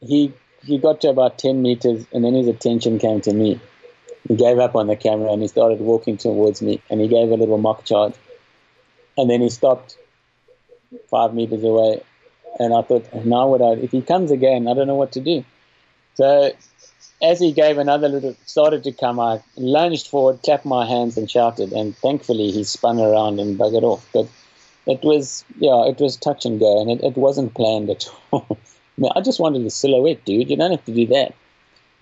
[0.00, 0.32] he
[0.64, 3.60] he got to about ten meters, and then his attention came to me.
[4.26, 7.30] He gave up on the camera and he started walking towards me, and he gave
[7.30, 8.14] a little mock charge,
[9.16, 9.96] and then he stopped
[11.10, 12.02] five meters away,
[12.58, 15.12] and I thought, oh, now what I if he comes again, I don't know what
[15.12, 15.44] to do.
[16.14, 16.52] So
[17.22, 21.30] as he gave another little, started to come, I lunged forward, clapped my hands, and
[21.30, 21.72] shouted.
[21.72, 24.08] And thankfully, he spun around and buggered off.
[24.12, 24.28] But
[24.86, 28.46] it was, yeah, it was touch and go, and it, it wasn't planned at all.
[28.50, 30.50] I, mean, I just wanted a silhouette, dude.
[30.50, 31.34] You don't have to do that.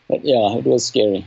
[0.08, 1.26] But yeah, it was scary.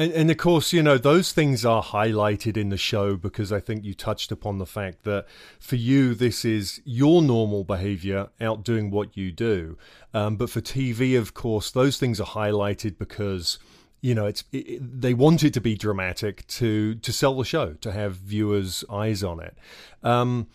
[0.00, 3.60] And, and, of course, you know, those things are highlighted in the show because I
[3.60, 5.26] think you touched upon the fact that
[5.58, 9.76] for you, this is your normal behavior out doing what you do.
[10.14, 13.58] Um, but for TV, of course, those things are highlighted because
[14.00, 17.74] you know it's it, they want it to be dramatic to to sell the show
[17.74, 19.54] to have viewers eyes on it
[20.02, 20.46] um,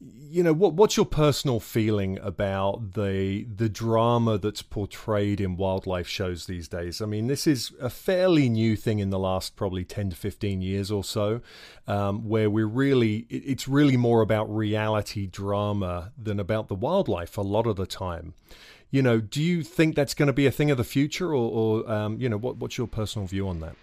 [0.00, 6.08] you know what what's your personal feeling about the the drama that's portrayed in wildlife
[6.08, 7.02] shows these days?
[7.02, 10.62] I mean this is a fairly new thing in the last probably 10 to 15
[10.62, 11.42] years or so
[11.86, 17.42] um, where we're really it's really more about reality drama than about the wildlife a
[17.42, 18.32] lot of the time.
[18.90, 21.82] You know do you think that's going to be a thing of the future or,
[21.84, 23.76] or um, you know what, what's your personal view on that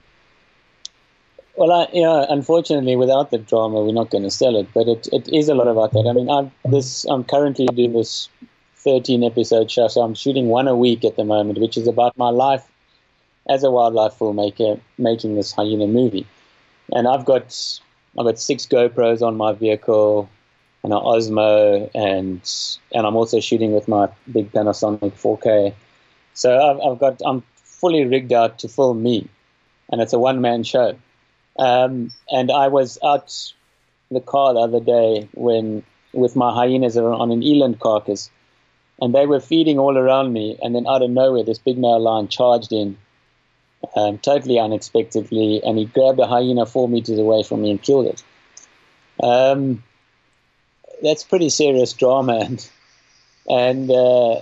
[1.58, 1.88] well, I,
[2.30, 4.68] unfortunately, without the drama, we're not going to sell it.
[4.74, 6.08] But it, it is a lot about that.
[6.08, 7.04] I mean, I'm this.
[7.06, 8.30] I'm currently doing this
[8.76, 12.16] 13 episode show, so I'm shooting one a week at the moment, which is about
[12.16, 12.64] my life
[13.50, 16.28] as a wildlife filmmaker making this hyena movie.
[16.94, 17.80] And I've got
[18.18, 20.30] I've got six GoPros on my vehicle,
[20.84, 22.40] and an Osmo, and
[22.94, 25.74] and I'm also shooting with my big Panasonic 4K.
[26.36, 29.28] So I've, I've got I'm fully rigged out to film me,
[29.92, 30.96] and it's a one man show.
[31.58, 33.54] Um, and I was out
[34.12, 35.84] the car the other day when
[36.14, 38.30] with my hyenas on an eland carcass,
[39.02, 40.58] and they were feeding all around me.
[40.62, 42.98] And then out of nowhere, this big male lion charged in,
[43.96, 48.08] um, totally unexpectedly, and he grabbed a hyena four meters away from me and killed
[48.08, 48.24] it.
[49.24, 49.84] Um,
[51.02, 52.70] that's pretty serious drama, and
[53.50, 54.42] and uh,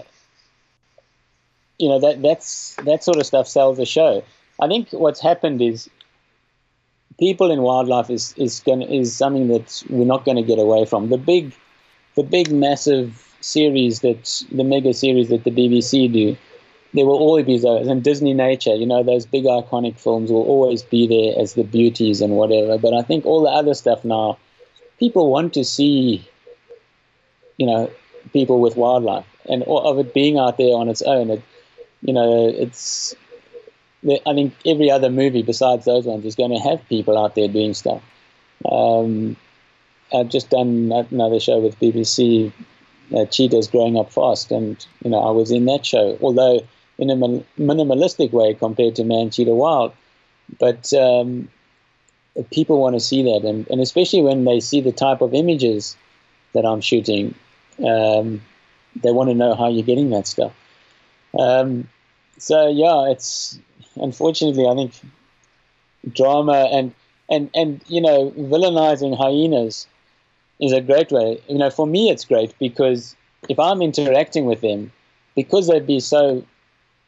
[1.77, 4.23] you know that that's that sort of stuff sells a show.
[4.61, 5.89] I think what's happened is
[7.19, 10.85] people in wildlife is is going is something that we're not going to get away
[10.85, 11.09] from.
[11.09, 11.53] The big,
[12.15, 16.37] the big massive series that the mega series that the BBC do,
[16.93, 17.87] there will always be those.
[17.87, 21.63] And Disney Nature, you know, those big iconic films will always be there as the
[21.63, 22.77] beauties and whatever.
[22.77, 24.37] But I think all the other stuff now,
[24.99, 26.27] people want to see,
[27.57, 27.91] you know,
[28.33, 31.29] people with wildlife and of it being out there on its own.
[31.29, 31.41] It,
[32.01, 33.15] you know, it's
[34.07, 37.47] I think every other movie besides those ones is going to have people out there
[37.47, 38.01] doing stuff.
[38.69, 39.35] Um,
[40.13, 42.51] I've just done another show with BBC,
[43.15, 46.61] uh, Cheetahs Growing Up Fast, and you know I was in that show, although
[46.97, 49.93] in a minimalistic way compared to Man Cheetah Wild.
[50.59, 51.49] But um,
[52.51, 55.97] people want to see that, and, and especially when they see the type of images
[56.53, 57.33] that I'm shooting,
[57.85, 58.41] um,
[58.95, 60.53] they want to know how you're getting that stuff.
[61.37, 61.89] Um,
[62.37, 63.59] so yeah, it's
[63.95, 64.93] unfortunately, I think
[66.13, 66.93] drama and
[67.29, 69.87] and and you know villainizing hyenas
[70.59, 71.41] is a great way.
[71.47, 73.15] You know, for me, it's great because
[73.49, 74.91] if I'm interacting with them,
[75.35, 76.45] because they'd be so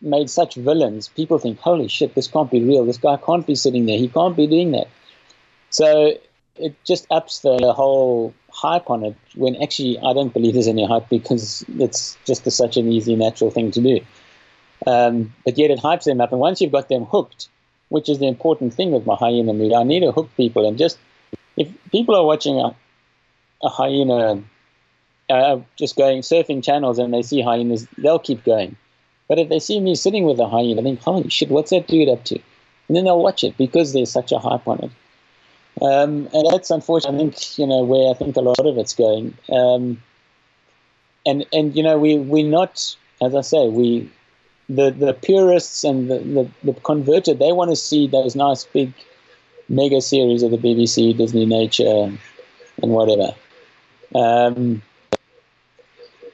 [0.01, 2.85] made such villains, people think, "Holy shit, this can't be real.
[2.85, 3.97] This guy can't be sitting there.
[3.97, 4.88] He can't be doing that."
[5.69, 6.13] So
[6.55, 9.15] it just ups the whole hype on it.
[9.35, 13.15] When actually, I don't believe there's any hype because it's just a, such an easy,
[13.15, 13.99] natural thing to do.
[14.86, 16.32] Um, but yet it hypes them up.
[16.32, 17.49] And once you've got them hooked,
[17.89, 20.67] which is the important thing with my hyena movie, I need to hook people.
[20.67, 20.97] And just
[21.55, 22.75] if people are watching a,
[23.63, 24.43] a hyena,
[25.30, 28.75] uh, just going surfing channels and they see hyenas, they'll keep going.
[29.28, 31.88] But if they see me sitting with a hyena, they think, holy shit, what's that
[31.88, 32.39] dude up to?
[32.88, 34.91] And then they'll watch it because there's such a hype on it.
[35.82, 37.13] Um, and that's unfortunate.
[37.13, 39.38] I think you know where I think a lot of it's going.
[39.51, 40.01] Um,
[41.25, 44.09] and and you know we we're not, as I say, we
[44.70, 48.93] the, the purists and the, the, the converted, they want to see those nice big
[49.70, 52.11] mega series of the BBC, Disney Nature,
[52.82, 53.34] and whatever.
[54.15, 54.82] Um,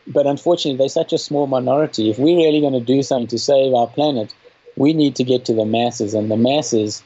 [0.07, 2.09] but unfortunately, they're such a small minority.
[2.09, 4.33] If we're really going to do something to save our planet,
[4.75, 7.03] we need to get to the masses, and the masses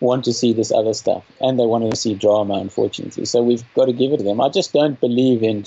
[0.00, 3.24] want to see this other stuff, and they want to see drama, unfortunately.
[3.24, 4.40] So we've got to give it to them.
[4.40, 5.64] I just don't believe in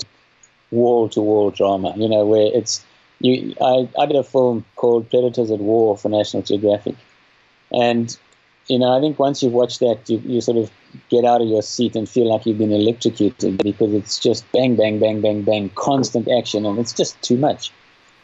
[0.70, 2.84] wall to wall drama, you know, where it's
[3.22, 6.96] you, I, I did a film called Predators at War for National Geographic,
[7.72, 8.16] and
[8.68, 10.70] you know, I think once you've watched that, you, you sort of
[11.08, 14.76] get out of your seat and feel like you've been electrocuted because it's just bang,
[14.76, 17.72] bang, bang, bang, bang, constant action, and it's just too much.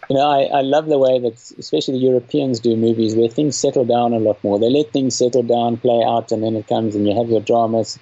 [0.09, 3.57] You know, I, I love the way that especially the Europeans do movies where things
[3.57, 4.59] settle down a lot more.
[4.59, 7.43] They let things settle down, play out, and then it comes and you have your
[7.43, 7.99] dramas.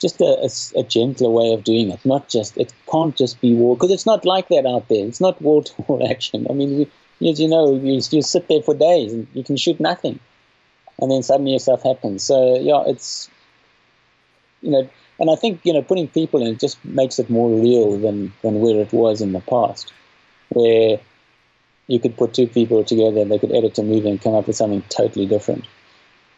[0.00, 2.04] Just a, a, a gentler way of doing it.
[2.04, 5.06] Not just, it can't just be war, because it's not like that out there.
[5.06, 6.46] It's not war to war action.
[6.48, 6.88] I mean,
[7.20, 10.18] we, as you know, you, you sit there for days and you can shoot nothing
[11.00, 12.22] and then suddenly stuff happens.
[12.22, 13.30] So yeah, it's
[14.62, 14.88] you know,
[15.18, 18.32] and I think you know putting people in it just makes it more real than
[18.42, 19.92] than where it was in the past,
[20.50, 21.00] where
[21.86, 24.46] you could put two people together and they could edit a movie and come up
[24.46, 25.64] with something totally different.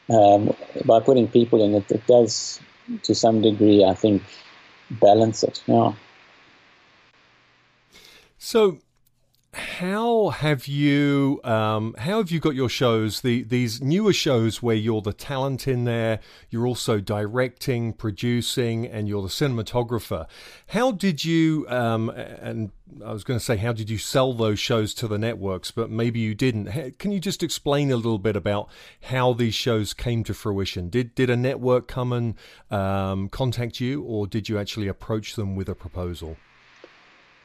[0.09, 0.55] Um,
[0.85, 2.61] by putting people in it, it does
[3.03, 4.23] to some degree, I think,
[4.91, 5.63] balance it.
[5.67, 5.93] Yeah.
[8.39, 8.79] So
[9.79, 14.77] how have you um, how have you got your shows the these newer shows where
[14.77, 16.21] you're the talent in there
[16.51, 20.27] you're also directing producing and you're the cinematographer.
[20.69, 22.71] How did you um, and
[23.03, 25.91] I was going to say how did you sell those shows to the networks but
[25.91, 26.99] maybe you didn't?
[26.99, 28.69] Can you just explain a little bit about
[29.05, 30.91] how these shows came to fruition?
[30.91, 32.35] Did did a network come and
[32.71, 36.37] um, contact you or did you actually approach them with a proposal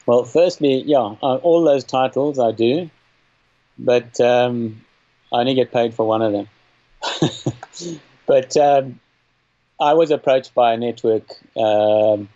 [0.07, 2.89] well, firstly, yeah, uh, all those titles I do,
[3.77, 4.81] but um,
[5.33, 6.47] I only get paid for one of them.
[8.25, 9.01] but um,
[9.81, 12.29] I was approached by a network um,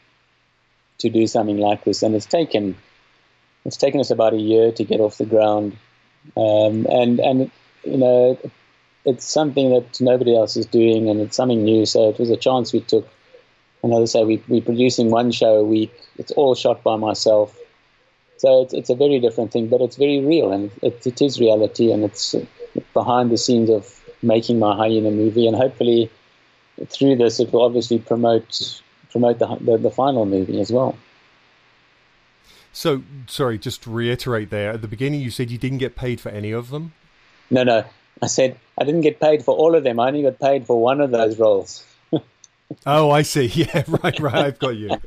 [1.00, 2.76] to do something like this, and it's taken
[3.64, 5.78] it's taken us about a year to get off the ground,
[6.36, 7.52] um, and and
[7.86, 8.38] you know
[9.06, 11.86] it's something that nobody else is doing, and it's something new.
[11.86, 13.08] So it was a chance we took.
[13.82, 15.92] And as I say, we, we're producing one show a week.
[16.18, 17.58] It's all shot by myself.
[18.42, 21.40] So it's, it's a very different thing, but it's very real and it, it is
[21.40, 22.36] reality and it's
[22.92, 25.46] behind the scenes of making my hyena movie.
[25.46, 26.10] And hopefully
[26.88, 28.82] through this, it will obviously promote
[29.12, 30.98] promote the, the, the final movie as well.
[32.74, 36.20] So, sorry, just to reiterate there, at the beginning you said you didn't get paid
[36.20, 36.94] for any of them?
[37.52, 37.86] No, no.
[38.24, 40.00] I said I didn't get paid for all of them.
[40.00, 41.86] I only got paid for one of those roles.
[42.88, 43.46] oh, I see.
[43.54, 44.34] Yeah, right, right.
[44.34, 44.98] I've got you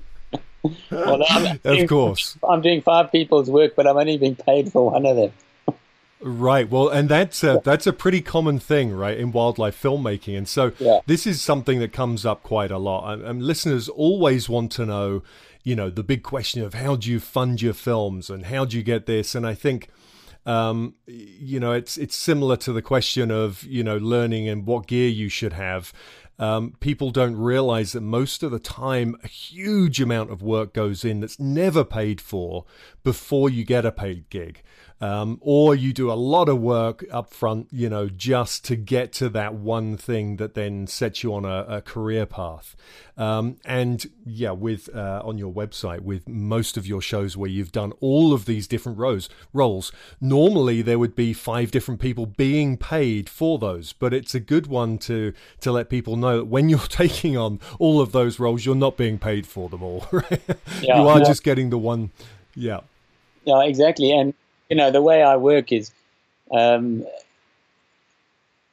[0.90, 2.38] well, I'm doing, of course.
[2.48, 5.32] I'm doing five people's work, but I'm only being paid for one of them.
[6.20, 6.70] Right.
[6.70, 10.38] Well, and that's a, that's a pretty common thing, right, in wildlife filmmaking.
[10.38, 11.00] And so yeah.
[11.06, 13.12] this is something that comes up quite a lot.
[13.12, 15.22] And, and, listeners always want to know,
[15.64, 18.78] you know, the big question of how do you fund your films and how do
[18.78, 19.34] you get this?
[19.34, 19.90] And I think,
[20.46, 24.86] um, you know, it's it's similar to the question of you know learning and what
[24.86, 25.92] gear you should have
[26.38, 31.04] um, people don't realize that most of the time a huge amount of work goes
[31.04, 32.64] in that's never paid for
[33.02, 34.62] before you get a paid gig
[35.00, 39.12] um, or you do a lot of work up front, you know, just to get
[39.14, 42.76] to that one thing that then sets you on a, a career path.
[43.16, 47.72] Um, and yeah, with uh, on your website, with most of your shows where you've
[47.72, 52.76] done all of these different roles, roles, normally there would be five different people being
[52.76, 53.92] paid for those.
[53.92, 57.60] But it's a good one to to let people know that when you're taking on
[57.78, 60.06] all of those roles, you're not being paid for them all.
[60.14, 60.42] Right?
[60.80, 61.24] Yeah, you are yeah.
[61.24, 62.10] just getting the one.
[62.54, 62.80] Yeah.
[63.44, 64.12] Yeah, exactly.
[64.12, 64.32] And
[64.68, 65.92] you know, the way I work is
[66.50, 67.04] um,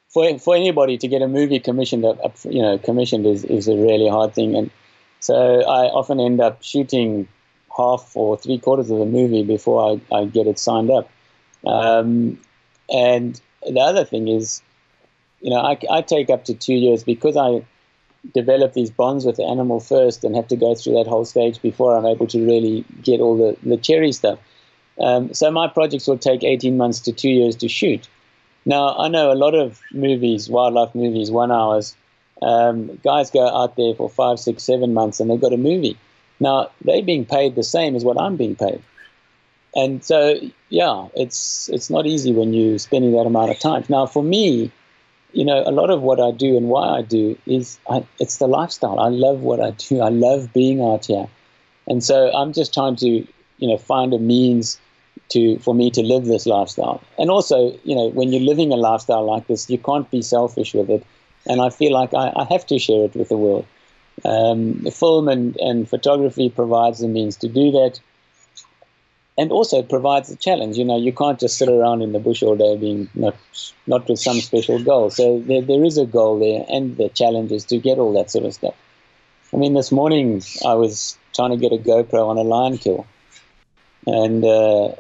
[0.09, 2.03] for for anybody to get a movie commissioned,
[2.43, 4.69] you know, commissioned is, is a really hard thing, and
[5.19, 7.27] so I often end up shooting
[7.75, 11.09] half or three quarters of the movie before I, I get it signed up.
[11.65, 12.39] Um,
[12.89, 14.61] and the other thing is,
[15.41, 17.65] you know, I, I take up to two years because I
[18.33, 21.61] develop these bonds with the animal first and have to go through that whole stage
[21.61, 24.39] before I'm able to really get all the, the cherry stuff.
[25.01, 28.07] Um, so my projects will take 18 months to two years to shoot.
[28.65, 31.95] Now, I know a lot of movies, wildlife movies, one hours,
[32.41, 35.97] um, guys go out there for five, six, seven months and they've got a movie.
[36.39, 38.81] Now, they're being paid the same as what I'm being paid.
[39.75, 40.35] And so,
[40.69, 43.85] yeah, it's it's not easy when you're spending that amount of time.
[43.87, 44.71] Now, for me,
[45.33, 48.37] you know, a lot of what I do and why I do is I, it's
[48.37, 48.99] the lifestyle.
[48.99, 50.01] I love what I do.
[50.01, 51.27] I love being out here.
[51.87, 54.79] And so I'm just trying to, you know, find a means
[55.31, 57.01] to for me to live this lifestyle.
[57.17, 60.73] And also, you know, when you're living a lifestyle like this, you can't be selfish
[60.73, 61.05] with it.
[61.47, 63.65] And I feel like I, I have to share it with the world.
[64.23, 67.99] Um, the film and, and photography provides the means to do that.
[69.37, 70.77] And also it provides a challenge.
[70.77, 73.35] You know, you can't just sit around in the bush all day being not
[73.87, 75.09] not with some special goal.
[75.09, 78.29] So there, there is a goal there and the challenge is to get all that
[78.29, 78.75] sort of stuff.
[79.53, 83.07] I mean, this morning I was trying to get a GoPro on a lion kill
[84.07, 84.95] and uh,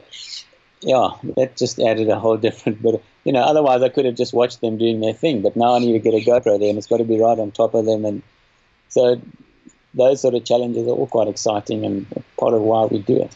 [0.81, 2.95] yeah, that just added a whole different bit.
[2.95, 5.75] Of, you know, otherwise I could have just watched them doing their thing, but now
[5.75, 7.73] I need to get a GoPro there, and it's got to be right on top
[7.73, 8.21] of them, and
[8.89, 9.21] so
[9.93, 13.35] those sort of challenges are all quite exciting and part of why we do it.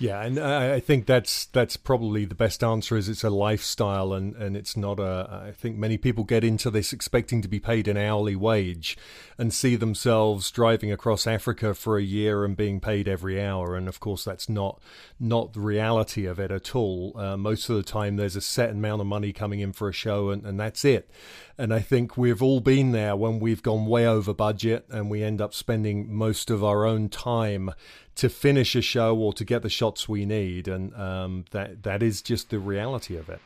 [0.00, 2.96] Yeah, and I think that's that's probably the best answer.
[2.96, 5.44] Is it's a lifestyle, and and it's not a.
[5.48, 8.96] I think many people get into this expecting to be paid an hourly wage,
[9.36, 13.76] and see themselves driving across Africa for a year and being paid every hour.
[13.76, 14.80] And of course, that's not
[15.20, 17.12] not the reality of it at all.
[17.14, 19.92] Uh, most of the time, there's a set amount of money coming in for a
[19.92, 21.10] show, and, and that's it.
[21.58, 25.22] And I think we've all been there when we've gone way over budget and we
[25.22, 27.72] end up spending most of our own time
[28.20, 32.02] to finish a show or to get the shots we need, and um, that that
[32.02, 33.40] is just the reality of it.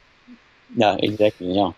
[0.74, 1.52] Yeah, exactly.
[1.52, 1.70] Yeah.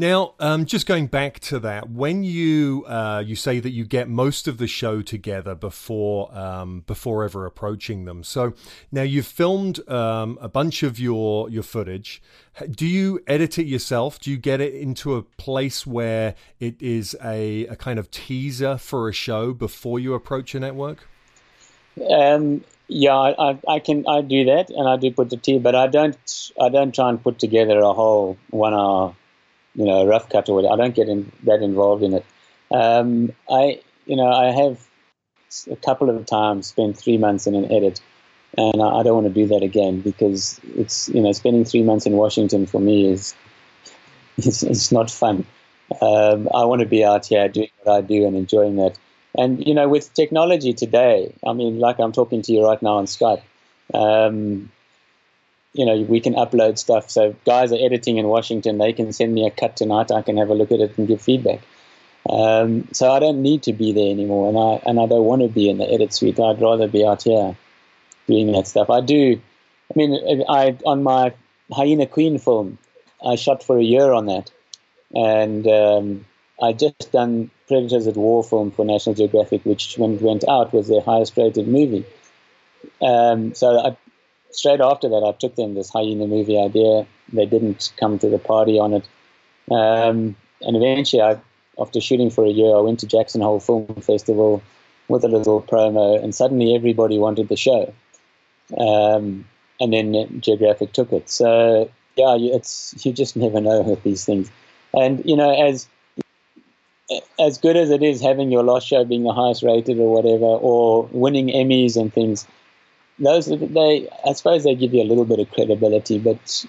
[0.00, 4.08] Now, um, just going back to that, when you uh, you say that you get
[4.08, 8.22] most of the show together before um, before ever approaching them.
[8.22, 8.54] So
[8.92, 12.22] now you've filmed um, a bunch of your your footage.
[12.70, 14.20] Do you edit it yourself?
[14.20, 18.78] Do you get it into a place where it is a, a kind of teaser
[18.78, 21.08] for a show before you approach a network?
[22.08, 25.74] Um, yeah, I, I can I do that, and I do put the teaser, but
[25.74, 29.16] I don't I don't try and put together a whole one hour
[29.74, 30.74] you know, a rough cut or whatever.
[30.74, 32.24] I don't get in, that involved in it.
[32.70, 34.86] Um, I, you know, I have
[35.70, 38.00] a couple of times spent three months in an edit,
[38.56, 41.82] and I, I don't want to do that again because it's, you know, spending three
[41.82, 43.34] months in Washington for me is,
[44.36, 45.46] it's, it's not fun.
[46.02, 48.98] Um, I want to be out here doing what I do and enjoying that.
[49.36, 52.96] And you know, with technology today, I mean, like I'm talking to you right now
[52.96, 53.42] on Skype.
[53.94, 54.70] Um,
[55.78, 57.08] you know, we can upload stuff.
[57.08, 60.10] So guys are editing in Washington, they can send me a cut tonight.
[60.10, 61.60] I can have a look at it and give feedback.
[62.28, 65.42] Um, so I don't need to be there anymore, and I and I don't want
[65.42, 66.40] to be in the edit suite.
[66.40, 67.56] I'd rather be out here
[68.26, 68.90] doing that stuff.
[68.90, 69.40] I do.
[69.90, 71.32] I mean, I on my
[71.72, 72.76] Hyena Queen film,
[73.24, 74.50] I shot for a year on that,
[75.14, 76.26] and um,
[76.60, 80.74] I just done Predators at War film for National Geographic, which when it went out
[80.74, 82.04] was their highest rated movie.
[83.00, 83.96] Um, so I
[84.50, 87.06] straight after that, I took them this hyena movie idea.
[87.32, 89.08] They didn't come to the party on it.
[89.70, 91.38] Um, and eventually, I,
[91.78, 94.62] after shooting for a year, I went to Jackson Hole Film Festival
[95.08, 97.92] with a little promo, and suddenly everybody wanted the show.
[98.76, 99.46] Um,
[99.80, 101.30] and then Geographic took it.
[101.30, 104.50] So yeah, it's you just never know with these things.
[104.92, 105.88] And you know, as
[107.38, 110.44] as good as it is having your last show being the highest rated or whatever,
[110.44, 112.46] or winning Emmys and things,
[113.18, 116.66] those they I suppose they give you a little bit of credibility, but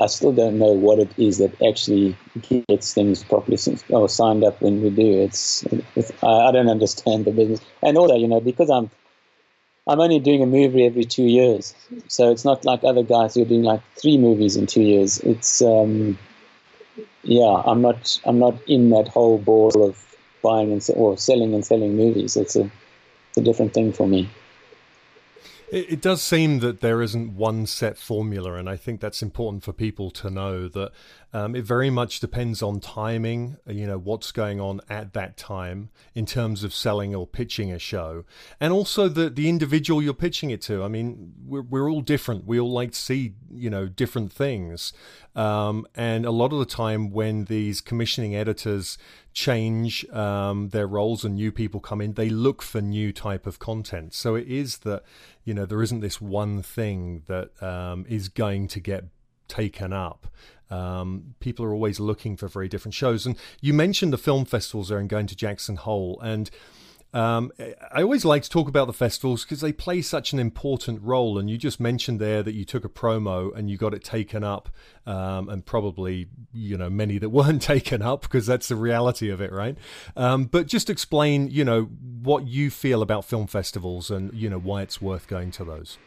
[0.00, 2.16] I still don't know what it is that actually
[2.68, 3.58] gets things properly
[3.90, 5.22] or signed up when we do.
[5.22, 8.90] It's, it's I don't understand the business, and also you know because I'm
[9.86, 11.74] I'm only doing a movie every two years,
[12.08, 15.18] so it's not like other guys who are doing like three movies in two years.
[15.20, 16.18] It's um,
[17.22, 21.64] yeah, I'm not I'm not in that whole ball of buying and or selling and
[21.64, 22.36] selling movies.
[22.36, 22.70] It's a
[23.28, 24.28] it's a different thing for me.
[25.70, 29.62] It, it, does seem that there isn't one set formula, and I think that's important
[29.62, 30.92] for people to know that
[31.32, 35.90] um, it very much depends on timing, you know, what's going on at that time
[36.14, 38.24] in terms of selling or pitching a show,
[38.60, 40.84] and also the the individual you're pitching it to.
[40.84, 42.46] I mean, we're we're all different.
[42.46, 44.92] We all like to see you know different things,
[45.34, 48.96] um, and a lot of the time when these commissioning editors
[49.34, 53.58] change um, their roles and new people come in, they look for new type of
[53.58, 54.14] content.
[54.14, 55.02] So it is that
[55.44, 59.04] you know there isn't this one thing that um, is going to get
[59.48, 60.28] taken up.
[60.70, 63.26] Um, people are always looking for very different shows.
[63.26, 66.50] And you mentioned the film festivals are in going to Jackson Hole, and
[67.14, 67.52] um,
[67.92, 71.38] I always like to talk about the festivals because they play such an important role.
[71.38, 74.42] And you just mentioned there that you took a promo and you got it taken
[74.42, 74.68] up,
[75.06, 79.40] um, and probably you know many that weren't taken up because that's the reality of
[79.40, 79.78] it, right?
[80.16, 84.58] Um, but just explain, you know, what you feel about film festivals and you know
[84.58, 85.98] why it's worth going to those.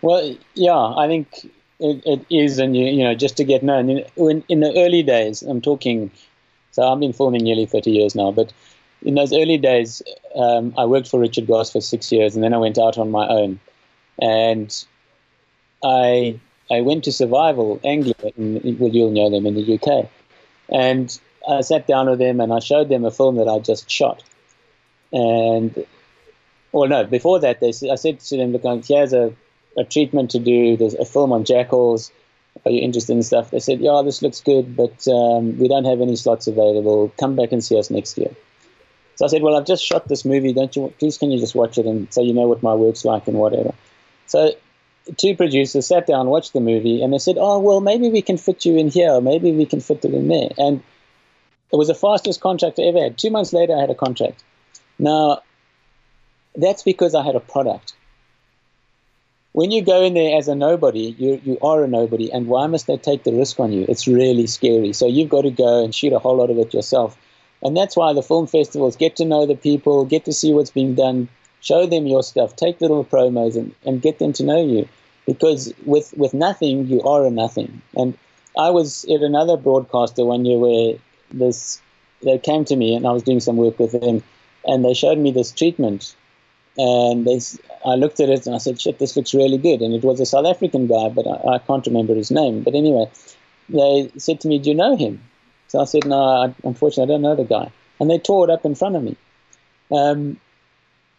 [0.00, 1.44] Well, yeah, I think
[1.78, 3.90] it, it is, and you, you know, just to get known.
[3.90, 6.10] In, in the early days, I'm talking.
[6.72, 8.52] So I've been filming nearly 30 years now, but
[9.02, 10.02] in those early days,
[10.34, 13.10] um, I worked for Richard Goss for six years, and then I went out on
[13.10, 13.60] my own,
[14.20, 14.84] and
[15.82, 16.38] I
[16.70, 20.08] I went to Survival Anglia, in, well, you'll know them in the UK,
[20.68, 23.90] and I sat down with them and I showed them a film that I just
[23.90, 24.22] shot,
[25.12, 25.86] and
[26.72, 29.34] well, no, before that, they I said to them, look, here's a
[29.76, 30.76] a treatment to do.
[30.76, 32.12] There's a film on jackals.
[32.64, 33.50] Are you interested in stuff?
[33.50, 37.12] They said, yeah, this looks good, but um, we don't have any slots available.
[37.18, 38.34] Come back and see us next year.
[39.20, 40.54] So I said, well, I've just shot this movie.
[40.54, 40.94] Don't you?
[40.98, 43.36] Please, can you just watch it and so you know what my work's like and
[43.36, 43.74] whatever.
[44.28, 44.52] So
[45.18, 48.38] two producers sat down, watched the movie, and they said, oh, well, maybe we can
[48.38, 50.48] fit you in here, or maybe we can fit it in there.
[50.56, 50.82] And
[51.70, 53.18] it was the fastest contract I ever had.
[53.18, 54.42] Two months later, I had a contract.
[54.98, 55.42] Now,
[56.56, 57.92] that's because I had a product.
[59.52, 62.66] When you go in there as a nobody, you, you are a nobody, and why
[62.68, 63.84] must they take the risk on you?
[63.86, 64.94] It's really scary.
[64.94, 67.18] So you've got to go and shoot a whole lot of it yourself.
[67.62, 70.70] And that's why the film festivals get to know the people, get to see what's
[70.70, 71.28] being done,
[71.60, 74.88] show them your stuff, take little promos, and, and get them to know you.
[75.26, 77.82] Because with, with nothing, you are a nothing.
[77.94, 78.16] And
[78.58, 80.94] I was at another broadcaster one year where
[81.32, 81.80] this
[82.22, 84.22] they came to me and I was doing some work with them,
[84.66, 86.14] and they showed me this treatment,
[86.76, 87.40] and they
[87.84, 90.20] I looked at it and I said, "Shit, this looks really good." And it was
[90.20, 92.62] a South African guy, but I, I can't remember his name.
[92.62, 93.08] But anyway,
[93.68, 95.22] they said to me, "Do you know him?"
[95.70, 98.52] So I said, "No, I, unfortunately, I don't know the guy." And they tore it
[98.52, 99.16] up in front of me,
[99.92, 100.40] um,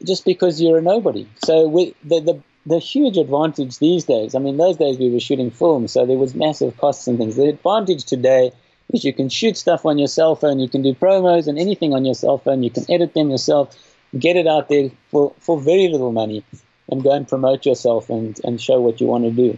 [0.04, 1.28] just because you're a nobody.
[1.45, 4.36] So we, the, the the huge advantage these days.
[4.36, 7.38] I mean, those days we were shooting films, so there was massive costs and things.
[7.38, 8.52] The advantage today
[8.91, 11.93] is you can shoot stuff on your cell phone, you can do promos and anything
[11.93, 13.76] on your cell phone, you can edit them yourself,
[14.20, 16.43] get it out there for, for very little money,
[16.89, 19.58] and go and promote yourself and, and show what you want to do.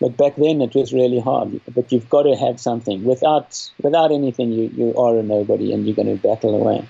[0.00, 1.60] But back then it was really hard.
[1.74, 3.04] But you've got to have something.
[3.04, 6.88] Without without anything, you, you are a nobody, and you're going to battle away.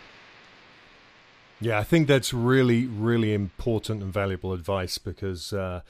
[1.62, 5.82] Yeah, I think that's really, really important and valuable advice because uh,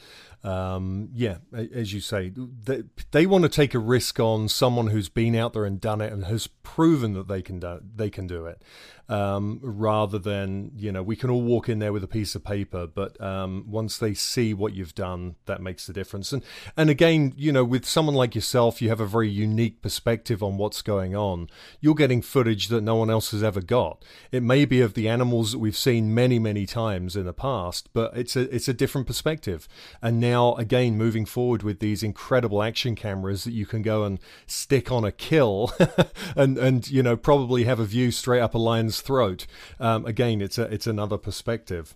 [0.43, 5.09] um, yeah, as you say, they, they want to take a risk on someone who's
[5.09, 8.27] been out there and done it and has proven that they can do they can
[8.27, 8.63] do it,
[9.11, 12.45] um, rather than you know we can all walk in there with a piece of
[12.45, 16.33] paper, but um, once they see what you've done, that makes the difference.
[16.33, 16.45] And
[16.77, 20.57] and again, you know, with someone like yourself, you have a very unique perspective on
[20.57, 21.51] what's going on.
[21.81, 24.05] You're getting footage that no one else has ever got.
[24.31, 27.89] It may be of the animals that we've seen many many times in the past,
[27.93, 29.67] but it's a it's a different perspective.
[30.01, 34.21] And now again moving forward with these incredible action cameras that you can go and
[34.47, 35.73] stick on a kill
[36.37, 39.47] and and you know probably have a view straight up a lion's throat
[39.79, 41.95] um, again it's a it's another perspective.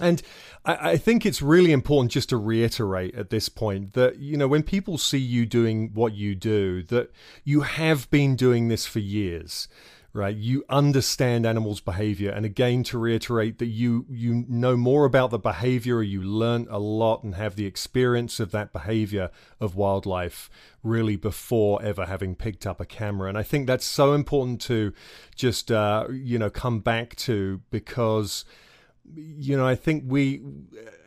[0.00, 0.22] And
[0.64, 4.46] I, I, think it's really important just to reiterate at this point that, you know,
[4.46, 7.10] when people see you doing what you do, that
[7.42, 9.66] you have been doing this for years
[10.12, 10.34] right?
[10.34, 12.30] You understand animals behavior.
[12.30, 16.78] And again to reiterate that you you know more about the behavior you learn a
[16.78, 19.30] lot and have the experience of that behavior
[19.60, 20.48] of wildlife
[20.82, 23.28] really before ever having picked up a camera.
[23.28, 24.92] And i think that's so important to
[25.36, 28.44] just uh, you know come back to because
[29.14, 30.42] you know, I think we,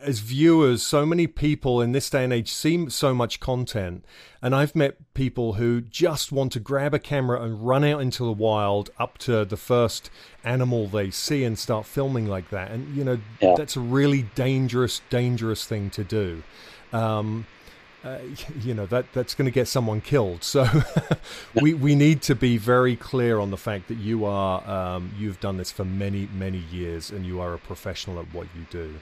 [0.01, 4.05] as viewers, so many people in this day and age see so much content.
[4.41, 8.23] And I've met people who just want to grab a camera and run out into
[8.23, 10.09] the wild up to the first
[10.43, 12.71] animal they see and start filming like that.
[12.71, 13.55] And, you know, yeah.
[13.55, 16.43] that's a really dangerous, dangerous thing to do.
[16.93, 17.45] Um,
[18.03, 18.17] uh,
[18.61, 20.43] you know that that's going to get someone killed.
[20.43, 20.67] So
[21.61, 25.39] we we need to be very clear on the fact that you are um, you've
[25.39, 28.95] done this for many many years and you are a professional at what you do.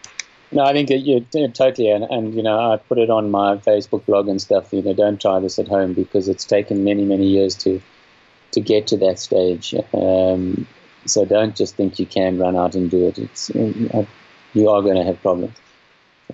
[0.52, 1.22] No, I think you
[1.54, 4.74] totally, and, and you know I put it on my Facebook blog and stuff.
[4.74, 7.82] You know, don't try this at home because it's taken many many years to
[8.52, 9.76] to get to that stage.
[9.94, 10.66] Um,
[11.06, 13.20] so don't just think you can run out and do it.
[13.20, 15.56] It's you are going to have problems.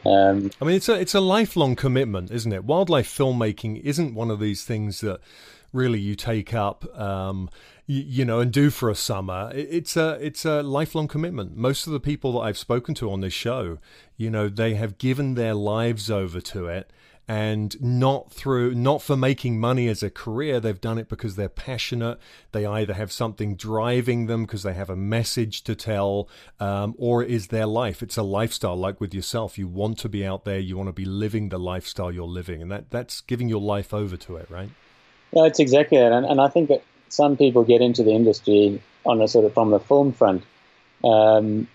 [0.03, 2.65] Um, I mean, it's a it's a lifelong commitment, isn't it?
[2.65, 5.19] Wildlife filmmaking isn't one of these things that
[5.71, 7.49] really you take up, um,
[7.85, 9.51] you, you, know, and do for a summer.
[9.53, 11.55] It's a it's a lifelong commitment.
[11.55, 13.77] Most of the people that I've spoken to on this show,
[14.17, 16.89] you know, they have given their lives over to it,
[17.27, 20.59] and not through not for making money as a career.
[20.59, 22.19] They've done it because they're passionate.
[22.51, 27.23] They either have something driving them because they have a message to tell um, or
[27.23, 28.03] it is their life.
[28.03, 29.57] It's a lifestyle like with yourself.
[29.57, 30.59] You want to be out there.
[30.59, 32.61] You want to be living the lifestyle you're living.
[32.61, 34.69] And that that's giving your life over to it right?
[35.31, 36.11] Yeah it's exactly that.
[36.11, 39.53] And, and i think that some people get into the industry on a sort of
[39.53, 40.43] from the film front.
[41.03, 41.67] Um,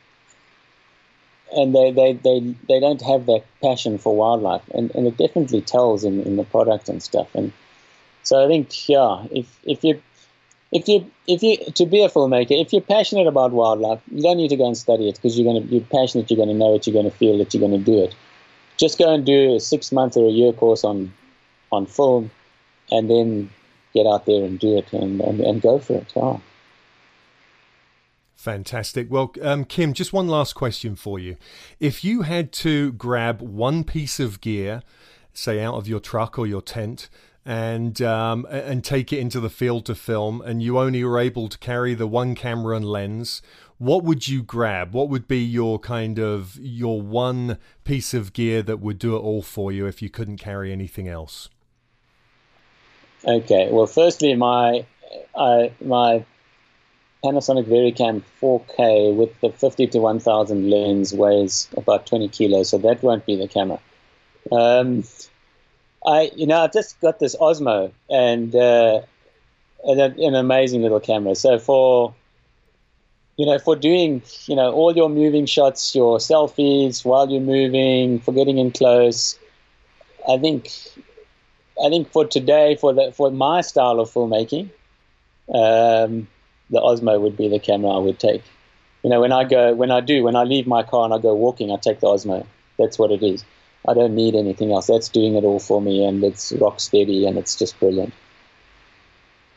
[1.53, 5.61] and they, they, they, they don't have that passion for wildlife, and, and it definitely
[5.61, 7.29] tells in, in the product and stuff.
[7.35, 7.53] And
[8.23, 10.01] so I think, yeah, if if you
[10.73, 14.37] if you if you to be a filmmaker, if you're passionate about wildlife, you don't
[14.37, 16.31] need to go and study it because you're gonna you're passionate.
[16.31, 16.87] You're gonna know it.
[16.87, 17.53] You're gonna feel it.
[17.53, 18.15] You're gonna do it.
[18.77, 21.13] Just go and do a six month or a year course on
[21.73, 22.31] on film,
[22.91, 23.51] and then
[23.95, 26.41] get out there and do it and and, and go for it.
[28.41, 29.11] Fantastic.
[29.11, 31.37] Well, um, Kim, just one last question for you.
[31.79, 34.83] If you had to grab one piece of gear,
[35.35, 37.11] say out of your truck or your tent,
[37.45, 41.51] and um, and take it into the field to film, and you only were able
[41.51, 43.43] to carry the one camera and lens,
[43.77, 44.95] what would you grab?
[44.95, 49.21] What would be your kind of your one piece of gear that would do it
[49.21, 51.51] all for you if you couldn't carry anything else?
[53.23, 53.69] Okay.
[53.71, 54.87] Well, firstly, my
[55.35, 56.25] uh, my
[57.23, 63.03] Panasonic VariCam 4K with the 50 to 1000 lens weighs about 20 kilos, so that
[63.03, 63.79] won't be the camera.
[64.51, 65.05] Um,
[66.07, 69.03] I, you know, I've just got this Osmo and, uh,
[69.85, 71.35] and a, an amazing little camera.
[71.35, 72.15] So for,
[73.37, 78.19] you know, for doing, you know, all your moving shots, your selfies while you're moving,
[78.21, 79.39] for getting in close,
[80.27, 80.71] I think,
[81.83, 84.71] I think for today, for the for my style of filmmaking,
[85.53, 86.29] um,
[86.71, 88.43] the Osmo would be the camera I would take.
[89.03, 91.19] You know, when I go, when I do, when I leave my car and I
[91.19, 92.47] go walking, I take the Osmo.
[92.79, 93.45] That's what it is.
[93.89, 94.87] I don't need anything else.
[94.87, 98.13] That's doing it all for me, and it's rock steady, and it's just brilliant.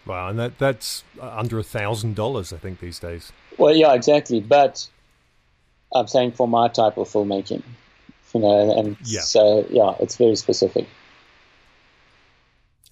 [0.05, 3.31] Wow, and that that's under a thousand dollars, I think, these days.
[3.57, 4.39] Well, yeah, exactly.
[4.39, 4.87] But
[5.93, 7.63] I'm saying for my type of filmmaking,
[8.33, 9.21] you know, and yeah.
[9.21, 10.87] so yeah, it's very specific.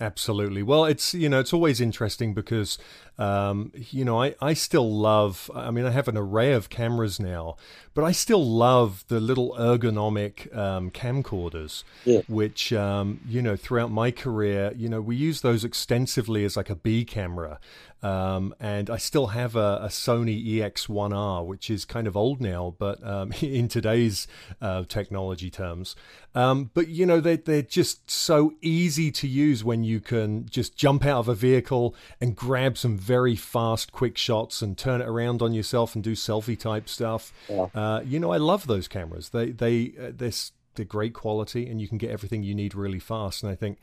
[0.01, 0.63] Absolutely.
[0.63, 2.77] Well, it's you know it's always interesting because
[3.21, 5.51] um, you know I I still love.
[5.53, 7.55] I mean, I have an array of cameras now,
[7.93, 12.21] but I still love the little ergonomic um, camcorders, yeah.
[12.27, 16.71] which um, you know throughout my career, you know we use those extensively as like
[16.71, 17.59] a B camera,
[18.03, 22.73] um, and I still have a, a, Sony EX1R, which is kind of old now,
[22.79, 24.27] but um, in today's
[24.59, 25.95] uh, technology terms.
[26.33, 30.75] Um, but you know, they're, they're just so easy to use when you can just
[30.75, 35.07] jump out of a vehicle and grab some very fast, quick shots and turn it
[35.09, 37.33] around on yourself and do selfie type stuff.
[37.49, 37.67] Yeah.
[37.75, 39.31] Uh, you know, I love those cameras.
[39.31, 40.31] They, they, uh, they're,
[40.75, 43.43] they're great quality and you can get everything you need really fast.
[43.43, 43.79] And I think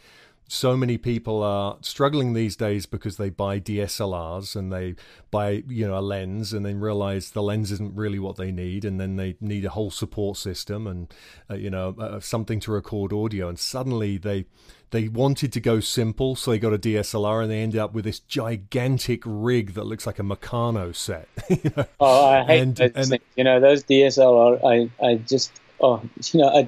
[0.48, 4.94] so many people are struggling these days because they buy DSLRs and they
[5.30, 8.86] buy you know a lens and then realize the lens isn't really what they need
[8.86, 11.12] and then they need a whole support system and
[11.50, 14.46] uh, you know uh, something to record audio and suddenly they
[14.90, 18.04] they wanted to go simple so they got a DSLR and they ended up with
[18.04, 21.86] this gigantic rig that looks like a Meccano set you know?
[22.00, 23.22] oh I hate and, those and, things.
[23.36, 26.66] you know those DSLR I I just oh you know I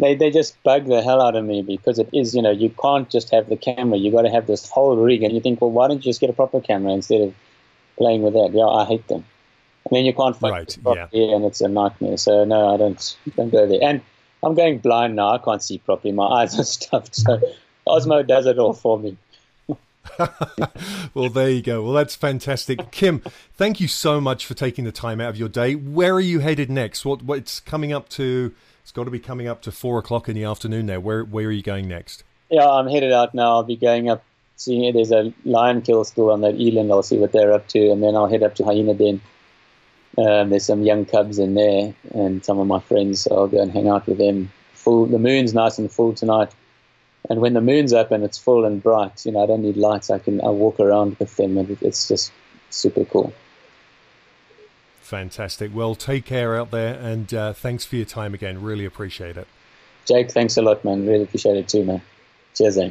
[0.00, 2.70] they, they just bug the hell out of me because it is, you know, you
[2.70, 3.98] can't just have the camera.
[3.98, 5.22] You got to have this whole rig.
[5.22, 7.34] And you think, well, why don't you just get a proper camera instead of
[7.98, 8.50] playing with that?
[8.54, 9.24] Yeah, I hate them.
[9.86, 11.36] I mean, you can't focus right, properly yeah.
[11.36, 12.16] and it's a nightmare.
[12.16, 13.80] So, no, I don't, don't go there.
[13.82, 14.00] And
[14.42, 15.30] I'm going blind now.
[15.30, 16.12] I can't see properly.
[16.12, 17.14] My eyes are stuffed.
[17.14, 17.40] So,
[17.86, 19.16] Osmo does it all for me.
[21.14, 21.82] well, there you go.
[21.82, 22.90] Well, that's fantastic.
[22.90, 23.22] Kim,
[23.54, 25.74] thank you so much for taking the time out of your day.
[25.74, 27.04] Where are you headed next?
[27.04, 30.34] What what's coming up to it's got to be coming up to four o'clock in
[30.34, 30.98] the afternoon now.
[31.00, 32.24] Where where are you going next?
[32.50, 33.52] Yeah, I'm headed out now.
[33.52, 34.24] I'll be going up,
[34.56, 36.90] seeing there's a lion kill still on that eland.
[36.90, 39.20] I'll see what they're up to, and then I'll head up to Hyena Den.
[40.18, 43.22] Um, there's some young cubs in there, and some of my friends.
[43.22, 44.52] So I'll go and hang out with them.
[44.74, 45.06] Full.
[45.06, 46.50] The moon's nice and full tonight,
[47.28, 49.76] and when the moon's up and it's full and bright, you know, I don't need
[49.76, 50.10] lights.
[50.10, 52.32] I can I walk around with them, and it's just
[52.70, 53.32] super cool.
[55.00, 55.74] Fantastic.
[55.74, 58.62] Well, take care out there, and uh, thanks for your time again.
[58.62, 59.48] Really appreciate it.
[60.06, 61.06] Jake, thanks a lot, man.
[61.06, 62.00] Really appreciate it too, man.
[62.54, 62.90] Cheers, eh?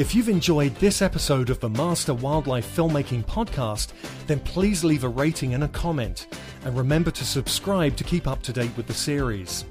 [0.00, 3.92] If you've enjoyed this episode of the Master Wildlife Filmmaking Podcast,
[4.26, 6.26] then please leave a rating and a comment.
[6.64, 9.66] And remember to subscribe to keep up to date with the series.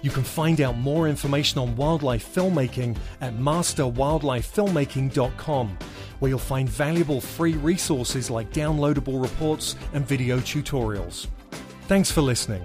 [0.00, 5.78] You can find out more information on wildlife filmmaking at masterwildlifefilmmaking.com
[6.18, 11.26] where you'll find valuable free resources like downloadable reports and video tutorials.
[11.88, 12.64] Thanks for listening.